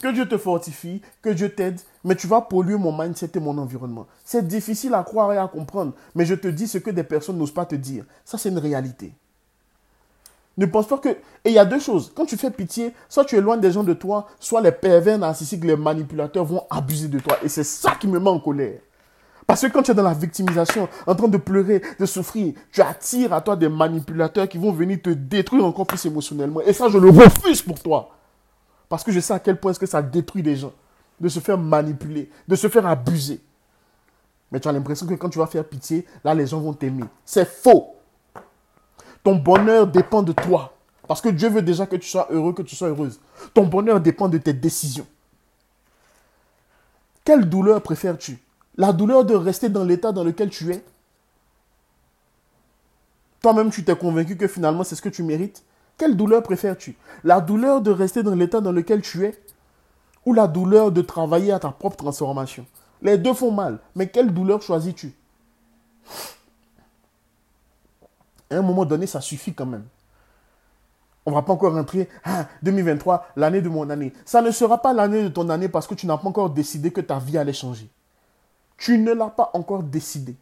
Que 0.00 0.12
Dieu 0.12 0.28
te 0.28 0.38
fortifie, 0.38 1.02
que 1.22 1.30
Dieu 1.30 1.48
t'aide, 1.48 1.80
mais 2.04 2.14
tu 2.14 2.28
vas 2.28 2.40
polluer 2.40 2.76
mon 2.76 2.96
mindset 2.96 3.30
et 3.34 3.40
mon 3.40 3.58
environnement. 3.58 4.06
C'est 4.24 4.46
difficile 4.46 4.94
à 4.94 5.02
croire 5.02 5.32
et 5.32 5.38
à 5.38 5.48
comprendre, 5.48 5.92
mais 6.14 6.24
je 6.24 6.34
te 6.34 6.46
dis 6.46 6.68
ce 6.68 6.78
que 6.78 6.90
des 6.90 7.02
personnes 7.02 7.36
n'osent 7.36 7.54
pas 7.54 7.66
te 7.66 7.74
dire. 7.74 8.04
Ça, 8.24 8.38
c'est 8.38 8.50
une 8.50 8.58
réalité. 8.58 9.12
Ne 10.56 10.66
pense 10.66 10.86
pas 10.86 10.98
que... 10.98 11.08
Et 11.08 11.50
il 11.50 11.52
y 11.52 11.58
a 11.58 11.64
deux 11.64 11.78
choses. 11.80 12.12
Quand 12.14 12.26
tu 12.26 12.36
fais 12.36 12.50
pitié, 12.50 12.92
soit 13.08 13.24
tu 13.24 13.36
éloignes 13.36 13.60
des 13.60 13.72
gens 13.72 13.84
de 13.84 13.94
toi, 13.94 14.28
soit 14.40 14.60
les 14.60 14.72
pervers 14.72 15.18
narcissiques, 15.18 15.64
les 15.64 15.76
manipulateurs 15.76 16.44
vont 16.44 16.64
abuser 16.68 17.08
de 17.08 17.18
toi. 17.20 17.36
Et 17.44 17.48
c'est 17.48 17.64
ça 17.64 17.92
qui 17.98 18.08
me 18.08 18.18
met 18.18 18.30
en 18.30 18.40
colère. 18.40 18.80
Parce 19.46 19.62
que 19.62 19.68
quand 19.68 19.82
tu 19.82 19.92
es 19.92 19.94
dans 19.94 20.02
la 20.02 20.14
victimisation, 20.14 20.88
en 21.06 21.14
train 21.14 21.28
de 21.28 21.38
pleurer, 21.38 21.80
de 21.98 22.06
souffrir, 22.06 22.54
tu 22.70 22.82
attires 22.82 23.32
à 23.32 23.40
toi 23.40 23.56
des 23.56 23.68
manipulateurs 23.68 24.48
qui 24.48 24.58
vont 24.58 24.72
venir 24.72 25.00
te 25.00 25.10
détruire 25.10 25.64
encore 25.64 25.86
plus 25.86 26.04
émotionnellement. 26.06 26.60
Et 26.60 26.72
ça, 26.72 26.88
je 26.88 26.98
le 26.98 27.08
refuse 27.08 27.62
pour 27.62 27.80
toi. 27.80 28.17
Parce 28.88 29.04
que 29.04 29.12
je 29.12 29.20
sais 29.20 29.34
à 29.34 29.38
quel 29.38 29.58
point 29.58 29.70
est-ce 29.70 29.80
que 29.80 29.86
ça 29.86 30.02
détruit 30.02 30.42
les 30.42 30.56
gens. 30.56 30.72
De 31.20 31.28
se 31.28 31.40
faire 31.40 31.58
manipuler, 31.58 32.30
de 32.46 32.54
se 32.54 32.68
faire 32.68 32.86
abuser. 32.86 33.40
Mais 34.50 34.60
tu 34.60 34.68
as 34.68 34.72
l'impression 34.72 35.06
que 35.06 35.14
quand 35.14 35.28
tu 35.28 35.38
vas 35.38 35.46
faire 35.46 35.64
pitié, 35.64 36.06
là, 36.24 36.34
les 36.34 36.46
gens 36.46 36.60
vont 36.60 36.72
t'aimer. 36.72 37.04
C'est 37.24 37.46
faux. 37.46 37.96
Ton 39.22 39.36
bonheur 39.36 39.86
dépend 39.86 40.22
de 40.22 40.32
toi. 40.32 40.74
Parce 41.06 41.20
que 41.20 41.28
Dieu 41.28 41.48
veut 41.48 41.62
déjà 41.62 41.86
que 41.86 41.96
tu 41.96 42.08
sois 42.08 42.28
heureux, 42.30 42.52
que 42.52 42.62
tu 42.62 42.76
sois 42.76 42.88
heureuse. 42.88 43.20
Ton 43.52 43.66
bonheur 43.66 44.00
dépend 44.00 44.28
de 44.28 44.38
tes 44.38 44.52
décisions. 44.52 45.06
Quelle 47.24 47.48
douleur 47.48 47.82
préfères-tu? 47.82 48.38
La 48.76 48.92
douleur 48.92 49.24
de 49.24 49.34
rester 49.34 49.68
dans 49.68 49.84
l'état 49.84 50.12
dans 50.12 50.24
lequel 50.24 50.50
tu 50.50 50.72
es? 50.72 50.84
Toi-même, 53.42 53.70
tu 53.70 53.84
t'es 53.84 53.96
convaincu 53.96 54.36
que 54.36 54.46
finalement, 54.46 54.84
c'est 54.84 54.94
ce 54.94 55.02
que 55.02 55.08
tu 55.08 55.22
mérites? 55.22 55.62
Quelle 55.98 56.16
douleur 56.16 56.42
préfères-tu? 56.42 56.96
La 57.24 57.40
douleur 57.40 57.82
de 57.82 57.90
rester 57.90 58.22
dans 58.22 58.34
l'état 58.34 58.60
dans 58.60 58.72
lequel 58.72 59.02
tu 59.02 59.24
es 59.26 59.38
ou 60.24 60.32
la 60.32 60.46
douleur 60.46 60.92
de 60.92 61.02
travailler 61.02 61.52
à 61.52 61.58
ta 61.58 61.70
propre 61.70 61.96
transformation? 61.96 62.64
Les 63.02 63.18
deux 63.18 63.34
font 63.34 63.50
mal, 63.50 63.80
mais 63.94 64.08
quelle 64.08 64.32
douleur 64.32 64.62
choisis-tu? 64.62 65.12
À 68.50 68.56
un 68.56 68.62
moment 68.62 68.84
donné, 68.84 69.06
ça 69.06 69.20
suffit 69.20 69.52
quand 69.52 69.66
même. 69.66 69.84
On 71.26 71.30
ne 71.30 71.34
va 71.34 71.42
pas 71.42 71.52
encore 71.52 71.74
rentrer, 71.74 72.08
ah, 72.24 72.46
2023, 72.62 73.26
l'année 73.36 73.60
de 73.60 73.68
mon 73.68 73.90
année. 73.90 74.14
Ça 74.24 74.40
ne 74.40 74.50
sera 74.50 74.80
pas 74.80 74.94
l'année 74.94 75.24
de 75.24 75.28
ton 75.28 75.50
année 75.50 75.68
parce 75.68 75.86
que 75.86 75.94
tu 75.94 76.06
n'as 76.06 76.16
pas 76.16 76.28
encore 76.28 76.48
décidé 76.48 76.90
que 76.90 77.02
ta 77.02 77.18
vie 77.18 77.36
allait 77.36 77.52
changer. 77.52 77.90
Tu 78.78 78.96
ne 78.96 79.12
l'as 79.12 79.28
pas 79.28 79.50
encore 79.52 79.82
décidé. 79.82 80.36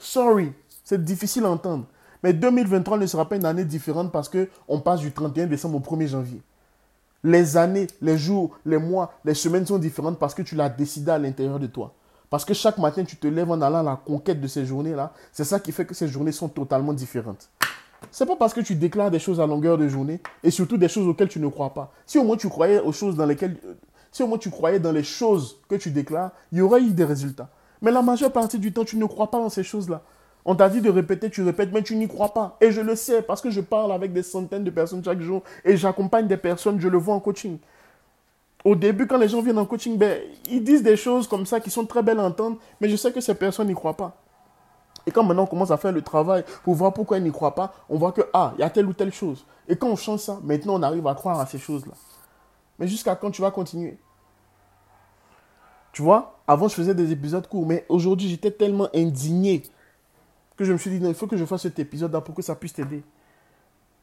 Sorry, 0.00 0.52
c'est 0.82 1.04
difficile 1.04 1.44
à 1.44 1.50
entendre. 1.50 1.86
Mais 2.24 2.32
2023 2.32 2.96
ne 2.96 3.04
sera 3.04 3.28
pas 3.28 3.36
une 3.36 3.44
année 3.44 3.66
différente 3.66 4.10
parce 4.10 4.30
qu'on 4.30 4.80
passe 4.80 5.00
du 5.00 5.12
31 5.12 5.44
décembre 5.44 5.76
au 5.76 5.96
1er 5.96 6.06
janvier. 6.06 6.40
Les 7.22 7.58
années, 7.58 7.86
les 8.00 8.16
jours, 8.16 8.58
les 8.64 8.78
mois, 8.78 9.12
les 9.26 9.34
semaines 9.34 9.66
sont 9.66 9.76
différentes 9.76 10.18
parce 10.18 10.32
que 10.32 10.40
tu 10.40 10.54
l'as 10.54 10.70
décidé 10.70 11.10
à 11.10 11.18
l'intérieur 11.18 11.60
de 11.60 11.66
toi. 11.66 11.92
Parce 12.30 12.46
que 12.46 12.54
chaque 12.54 12.78
matin, 12.78 13.04
tu 13.04 13.18
te 13.18 13.26
lèves 13.26 13.50
en 13.50 13.60
allant 13.60 13.80
à 13.80 13.82
la 13.82 13.96
conquête 13.96 14.40
de 14.40 14.46
ces 14.46 14.64
journées-là. 14.64 15.12
C'est 15.32 15.44
ça 15.44 15.60
qui 15.60 15.70
fait 15.70 15.84
que 15.84 15.92
ces 15.92 16.08
journées 16.08 16.32
sont 16.32 16.48
totalement 16.48 16.94
différentes. 16.94 17.50
C'est 18.10 18.24
pas 18.24 18.36
parce 18.36 18.54
que 18.54 18.62
tu 18.62 18.74
déclares 18.74 19.10
des 19.10 19.18
choses 19.18 19.38
à 19.38 19.46
longueur 19.46 19.76
de 19.76 19.86
journée 19.86 20.22
et 20.42 20.50
surtout 20.50 20.78
des 20.78 20.88
choses 20.88 21.06
auxquelles 21.06 21.28
tu 21.28 21.40
ne 21.40 21.48
crois 21.48 21.74
pas. 21.74 21.92
Si 22.06 22.18
au 22.18 22.24
moins 22.24 22.38
tu 22.38 22.48
croyais 22.48 22.80
aux 22.80 22.92
choses 22.92 23.16
dans 23.16 23.28
si 24.12 24.22
au 24.22 24.26
moins 24.26 24.38
tu 24.38 24.48
croyais 24.48 24.80
dans 24.80 24.92
les 24.92 25.04
choses 25.04 25.58
que 25.68 25.74
tu 25.74 25.90
déclares, 25.90 26.30
il 26.52 26.58
y 26.58 26.60
aurait 26.62 26.80
eu 26.80 26.92
des 26.92 27.04
résultats. 27.04 27.50
Mais 27.82 27.90
la 27.90 28.00
majeure 28.00 28.32
partie 28.32 28.58
du 28.58 28.72
temps, 28.72 28.86
tu 28.86 28.96
ne 28.96 29.04
crois 29.04 29.30
pas 29.30 29.38
dans 29.38 29.50
ces 29.50 29.62
choses-là. 29.62 30.00
On 30.46 30.54
t'a 30.54 30.68
dit 30.68 30.80
de 30.80 30.90
répéter, 30.90 31.30
tu 31.30 31.42
répètes, 31.42 31.72
mais 31.72 31.82
tu 31.82 31.96
n'y 31.96 32.06
crois 32.06 32.34
pas. 32.34 32.56
Et 32.60 32.70
je 32.70 32.80
le 32.80 32.96
sais 32.96 33.22
parce 33.22 33.40
que 33.40 33.50
je 33.50 33.60
parle 33.60 33.92
avec 33.92 34.12
des 34.12 34.22
centaines 34.22 34.64
de 34.64 34.70
personnes 34.70 35.02
chaque 35.02 35.20
jour 35.20 35.42
et 35.64 35.76
j'accompagne 35.76 36.26
des 36.26 36.36
personnes, 36.36 36.80
je 36.80 36.88
le 36.88 36.98
vois 36.98 37.14
en 37.14 37.20
coaching. 37.20 37.58
Au 38.64 38.74
début, 38.74 39.06
quand 39.06 39.18
les 39.18 39.28
gens 39.28 39.42
viennent 39.42 39.58
en 39.58 39.66
coaching, 39.66 39.96
ben, 39.98 40.20
ils 40.50 40.62
disent 40.62 40.82
des 40.82 40.96
choses 40.96 41.28
comme 41.28 41.46
ça 41.46 41.60
qui 41.60 41.70
sont 41.70 41.86
très 41.86 42.02
belles 42.02 42.18
à 42.18 42.24
entendre, 42.24 42.58
mais 42.80 42.88
je 42.88 42.96
sais 42.96 43.12
que 43.12 43.20
ces 43.20 43.34
personnes 43.34 43.68
n'y 43.68 43.74
croient 43.74 43.96
pas. 43.96 44.16
Et 45.06 45.10
quand 45.10 45.22
maintenant 45.22 45.42
on 45.42 45.46
commence 45.46 45.70
à 45.70 45.76
faire 45.76 45.92
le 45.92 46.02
travail 46.02 46.44
pour 46.62 46.74
voir 46.74 46.92
pourquoi 46.92 47.18
ils 47.18 47.24
n'y 47.24 47.32
croient 47.32 47.54
pas, 47.54 47.74
on 47.88 47.98
voit 47.98 48.12
que, 48.12 48.22
ah, 48.32 48.52
il 48.56 48.60
y 48.60 48.64
a 48.64 48.70
telle 48.70 48.86
ou 48.86 48.94
telle 48.94 49.12
chose. 49.12 49.44
Et 49.68 49.76
quand 49.76 49.88
on 49.88 49.96
change 49.96 50.20
ça, 50.20 50.38
maintenant 50.42 50.74
on 50.76 50.82
arrive 50.82 51.06
à 51.06 51.14
croire 51.14 51.40
à 51.40 51.46
ces 51.46 51.58
choses-là. 51.58 51.92
Mais 52.78 52.88
jusqu'à 52.88 53.14
quand 53.16 53.30
tu 53.30 53.42
vas 53.42 53.50
continuer? 53.50 53.98
Tu 55.92 56.02
vois, 56.02 56.38
avant 56.46 56.68
je 56.68 56.74
faisais 56.74 56.94
des 56.94 57.12
épisodes 57.12 57.46
courts, 57.46 57.66
mais 57.66 57.84
aujourd'hui 57.88 58.28
j'étais 58.28 58.50
tellement 58.50 58.88
indigné 58.94 59.62
que 60.56 60.64
je 60.64 60.72
me 60.72 60.78
suis 60.78 60.90
dit, 60.90 61.04
il 61.04 61.14
faut 61.14 61.26
que 61.26 61.36
je 61.36 61.44
fasse 61.44 61.62
cet 61.62 61.78
épisode-là 61.78 62.20
pour 62.20 62.34
que 62.34 62.42
ça 62.42 62.54
puisse 62.54 62.72
t'aider. 62.72 63.02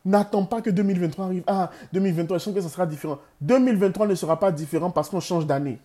N'attends 0.03 0.45
pas 0.45 0.61
que 0.61 0.69
2023 0.69 1.25
arrive. 1.25 1.43
Ah, 1.47 1.69
2023, 1.93 2.37
je 2.37 2.43
sens 2.43 2.53
que 2.53 2.61
ça 2.61 2.69
sera 2.69 2.85
différent. 2.85 3.19
2023 3.41 4.07
ne 4.07 4.15
sera 4.15 4.39
pas 4.39 4.51
différent 4.51 4.89
parce 4.89 5.09
qu'on 5.09 5.19
change 5.19 5.45
d'année. 5.45 5.79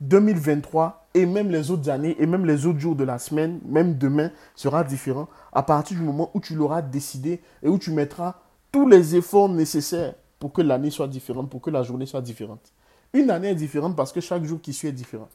2023 0.00 1.08
et 1.14 1.26
même 1.26 1.50
les 1.50 1.70
autres 1.70 1.88
années 1.90 2.14
et 2.20 2.26
même 2.26 2.46
les 2.46 2.66
autres 2.66 2.78
jours 2.78 2.94
de 2.94 3.04
la 3.04 3.18
semaine, 3.18 3.58
même 3.64 3.96
demain, 3.96 4.30
sera 4.54 4.84
différent 4.84 5.28
à 5.52 5.62
partir 5.62 5.96
du 5.96 6.04
moment 6.04 6.30
où 6.34 6.40
tu 6.40 6.54
l'auras 6.54 6.82
décidé 6.82 7.40
et 7.62 7.68
où 7.68 7.78
tu 7.78 7.90
mettras 7.90 8.34
tous 8.70 8.86
les 8.86 9.16
efforts 9.16 9.48
nécessaires 9.48 10.14
pour 10.38 10.52
que 10.52 10.62
l'année 10.62 10.90
soit 10.90 11.08
différente, 11.08 11.50
pour 11.50 11.60
que 11.60 11.70
la 11.70 11.82
journée 11.82 12.06
soit 12.06 12.20
différente. 12.20 12.72
Une 13.12 13.30
année 13.30 13.48
est 13.48 13.54
différente 13.54 13.96
parce 13.96 14.12
que 14.12 14.20
chaque 14.20 14.44
jour 14.44 14.60
qui 14.60 14.72
suit 14.72 14.88
est 14.88 14.92
différent. 14.92 15.28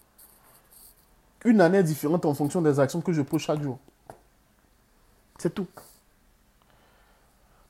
Une 1.46 1.62
année 1.62 1.84
différente 1.84 2.26
en 2.26 2.34
fonction 2.34 2.62
des 2.62 2.80
actions 2.80 3.02
que 3.02 3.12
je 3.12 3.22
pose 3.22 3.42
chaque 3.42 3.62
jour. 3.62 3.78
C'est 5.38 5.54
tout. 5.54 5.68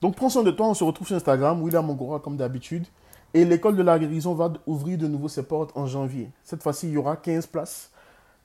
Donc 0.01 0.15
prends 0.15 0.29
soin 0.29 0.43
de 0.43 0.51
toi, 0.51 0.67
on 0.67 0.73
se 0.73 0.83
retrouve 0.83 1.07
sur 1.07 1.15
Instagram, 1.15 1.61
William 1.61 1.85
Mongora 1.85 2.19
comme 2.19 2.37
d'habitude. 2.37 2.85
Et 3.33 3.45
l'école 3.45 3.75
de 3.75 3.81
la 3.81 3.97
guérison 3.97 4.35
va 4.35 4.53
ouvrir 4.67 4.97
de 4.97 5.07
nouveau 5.07 5.27
ses 5.27 5.43
portes 5.43 5.71
en 5.75 5.87
janvier. 5.87 6.29
Cette 6.43 6.61
fois-ci, 6.61 6.87
il 6.87 6.93
y 6.93 6.97
aura 6.97 7.15
15 7.15 7.47
places. 7.47 7.89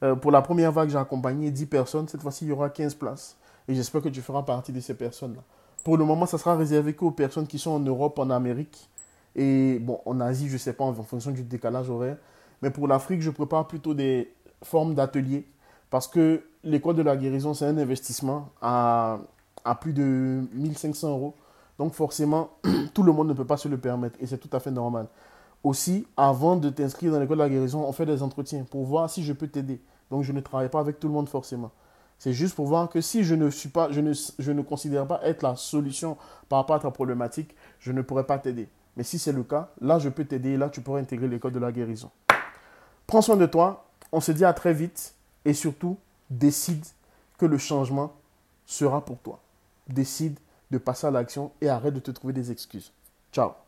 Euh, 0.03 0.15
pour 0.15 0.31
la 0.31 0.41
première 0.41 0.73
vague, 0.73 0.89
j'ai 0.89 0.97
accompagné 0.97 1.51
10 1.51 1.67
personnes. 1.67 2.09
Cette 2.09 2.23
fois-ci, 2.23 2.47
il 2.47 2.49
y 2.49 2.53
aura 2.53 2.71
15 2.71 2.95
places. 2.95 3.37
Et 3.67 3.75
j'espère 3.75 4.01
que 4.01 4.09
tu 4.09 4.23
feras 4.23 4.43
partie 4.43 4.73
de 4.73 4.81
ces 4.81 4.95
personnes-là. 4.95 5.43
Pour 5.85 5.99
le 5.99 6.05
moment, 6.05 6.25
ça 6.25 6.39
sera 6.39 6.57
réservé 6.57 6.95
qu'aux 6.95 7.11
personnes 7.11 7.47
qui 7.47 7.59
sont 7.59 7.73
en 7.73 7.81
Europe, 7.81 8.19
en 8.19 8.31
Amérique. 8.31 8.89
Et 9.37 9.79
bon, 9.79 10.01
en 10.07 10.21
Asie, 10.21 10.49
je 10.49 10.55
ne 10.55 10.59
sais 10.59 10.73
pas, 10.73 10.85
en 10.85 10.95
fonction 10.95 11.33
du 11.33 11.43
décalage 11.43 11.91
horaire. 11.91 12.17
Mais 12.63 12.71
pour 12.71 12.89
l'Afrique, 12.89 13.21
je 13.21 13.31
prépare 13.31 13.67
plutôt 13.69 13.95
des 13.95 14.33
formes 14.63 14.95
d'ateliers. 14.95 15.47
Parce 15.91 16.07
que 16.07 16.43
l'école 16.65 16.97
de 16.97 17.03
la 17.03 17.17
guérison, 17.17 17.55
c'est 17.55 17.67
un 17.67 17.79
investissement 17.79 18.51
à, 18.61 19.19
à 19.65 19.75
plus 19.75 19.93
de 19.93 20.43
1500 20.53 21.11
euros. 21.11 21.35
Donc 21.79 21.95
forcément, 21.95 22.51
tout 22.95 23.03
le 23.03 23.13
monde 23.13 23.29
ne 23.29 23.35
peut 23.35 23.47
pas 23.47 23.57
se 23.57 23.69
le 23.69 23.79
permettre 23.79 24.17
et 24.21 24.27
c'est 24.27 24.39
tout 24.39 24.55
à 24.55 24.61
fait 24.61 24.71
normal. 24.71 25.07
Aussi, 25.65 26.07
avant 26.17 26.57
de 26.57 26.71
t'inscrire 26.71 27.13
dans 27.13 27.21
l'école 27.21 27.39
de 27.39 27.43
la 27.43 27.49
guérison, 27.49 27.85
on 27.85 27.93
fait 27.93 28.07
des 28.07 28.23
entretiens 28.23 28.65
pour 28.65 28.85
voir 28.85 29.11
si 29.11 29.23
je 29.23 29.33
peux 29.33 29.49
t'aider. 29.49 29.81
Donc 30.11 30.23
je 30.23 30.33
ne 30.33 30.41
travaille 30.41 30.69
pas 30.69 30.81
avec 30.81 31.01
tout 31.01 31.09
le 31.09 31.15
monde 31.15 31.29
forcément. 31.29 31.71
C'est 32.19 32.33
juste 32.33 32.55
pour 32.55 32.67
voir 32.67 32.89
que 32.89 33.01
si 33.01 33.23
je 33.23 33.35
ne 33.35 33.49
suis 33.49 33.69
pas, 33.69 33.91
je 33.93 34.01
ne, 34.01 34.13
je 34.13 34.53
ne 34.53 34.63
considère 34.63 35.07
pas 35.07 35.21
être 35.23 35.43
la 35.43 35.55
solution 35.55 36.17
par 36.49 36.61
rapport 36.61 36.77
à 36.77 36.81
ta 36.81 36.91
problématique, 36.91 37.55
je 37.79 37.93
ne 37.93 38.03
pourrais 38.03 38.25
pas 38.25 38.39
t'aider. 38.39 38.69
Mais 38.97 39.05
si 39.05 39.19
c'est 39.19 39.33
le 39.33 39.45
cas, 39.45 39.71
là 39.81 40.01
je 40.01 40.09
peux 40.09 40.25
t'aider 40.25 40.57
là 40.57 40.69
tu 40.69 40.81
pourras 40.81 40.99
intégrer 40.99 41.29
l'école 41.29 41.53
de 41.53 41.61
la 41.61 41.71
guérison. 41.71 42.11
Prends 43.07 43.23
soin 43.23 43.37
de 43.37 43.47
toi, 43.47 43.88
on 44.13 44.21
se 44.21 44.33
dit 44.33 44.45
à 44.45 44.53
très 44.53 44.73
vite 44.73 45.15
et 45.45 45.55
surtout 45.55 45.99
décide 46.31 46.85
que 47.39 47.47
le 47.47 47.59
changement 47.59 48.15
sera 48.67 49.05
pour 49.05 49.19
toi. 49.19 49.41
Décide 49.89 50.39
de 50.71 50.79
passer 50.79 51.07
à 51.07 51.11
l'action 51.11 51.53
et 51.61 51.69
arrête 51.69 51.95
de 51.95 52.01
te 52.01 52.11
trouver 52.11 52.33
des 52.33 52.51
excuses. 52.51 52.93
Ciao 53.33 53.68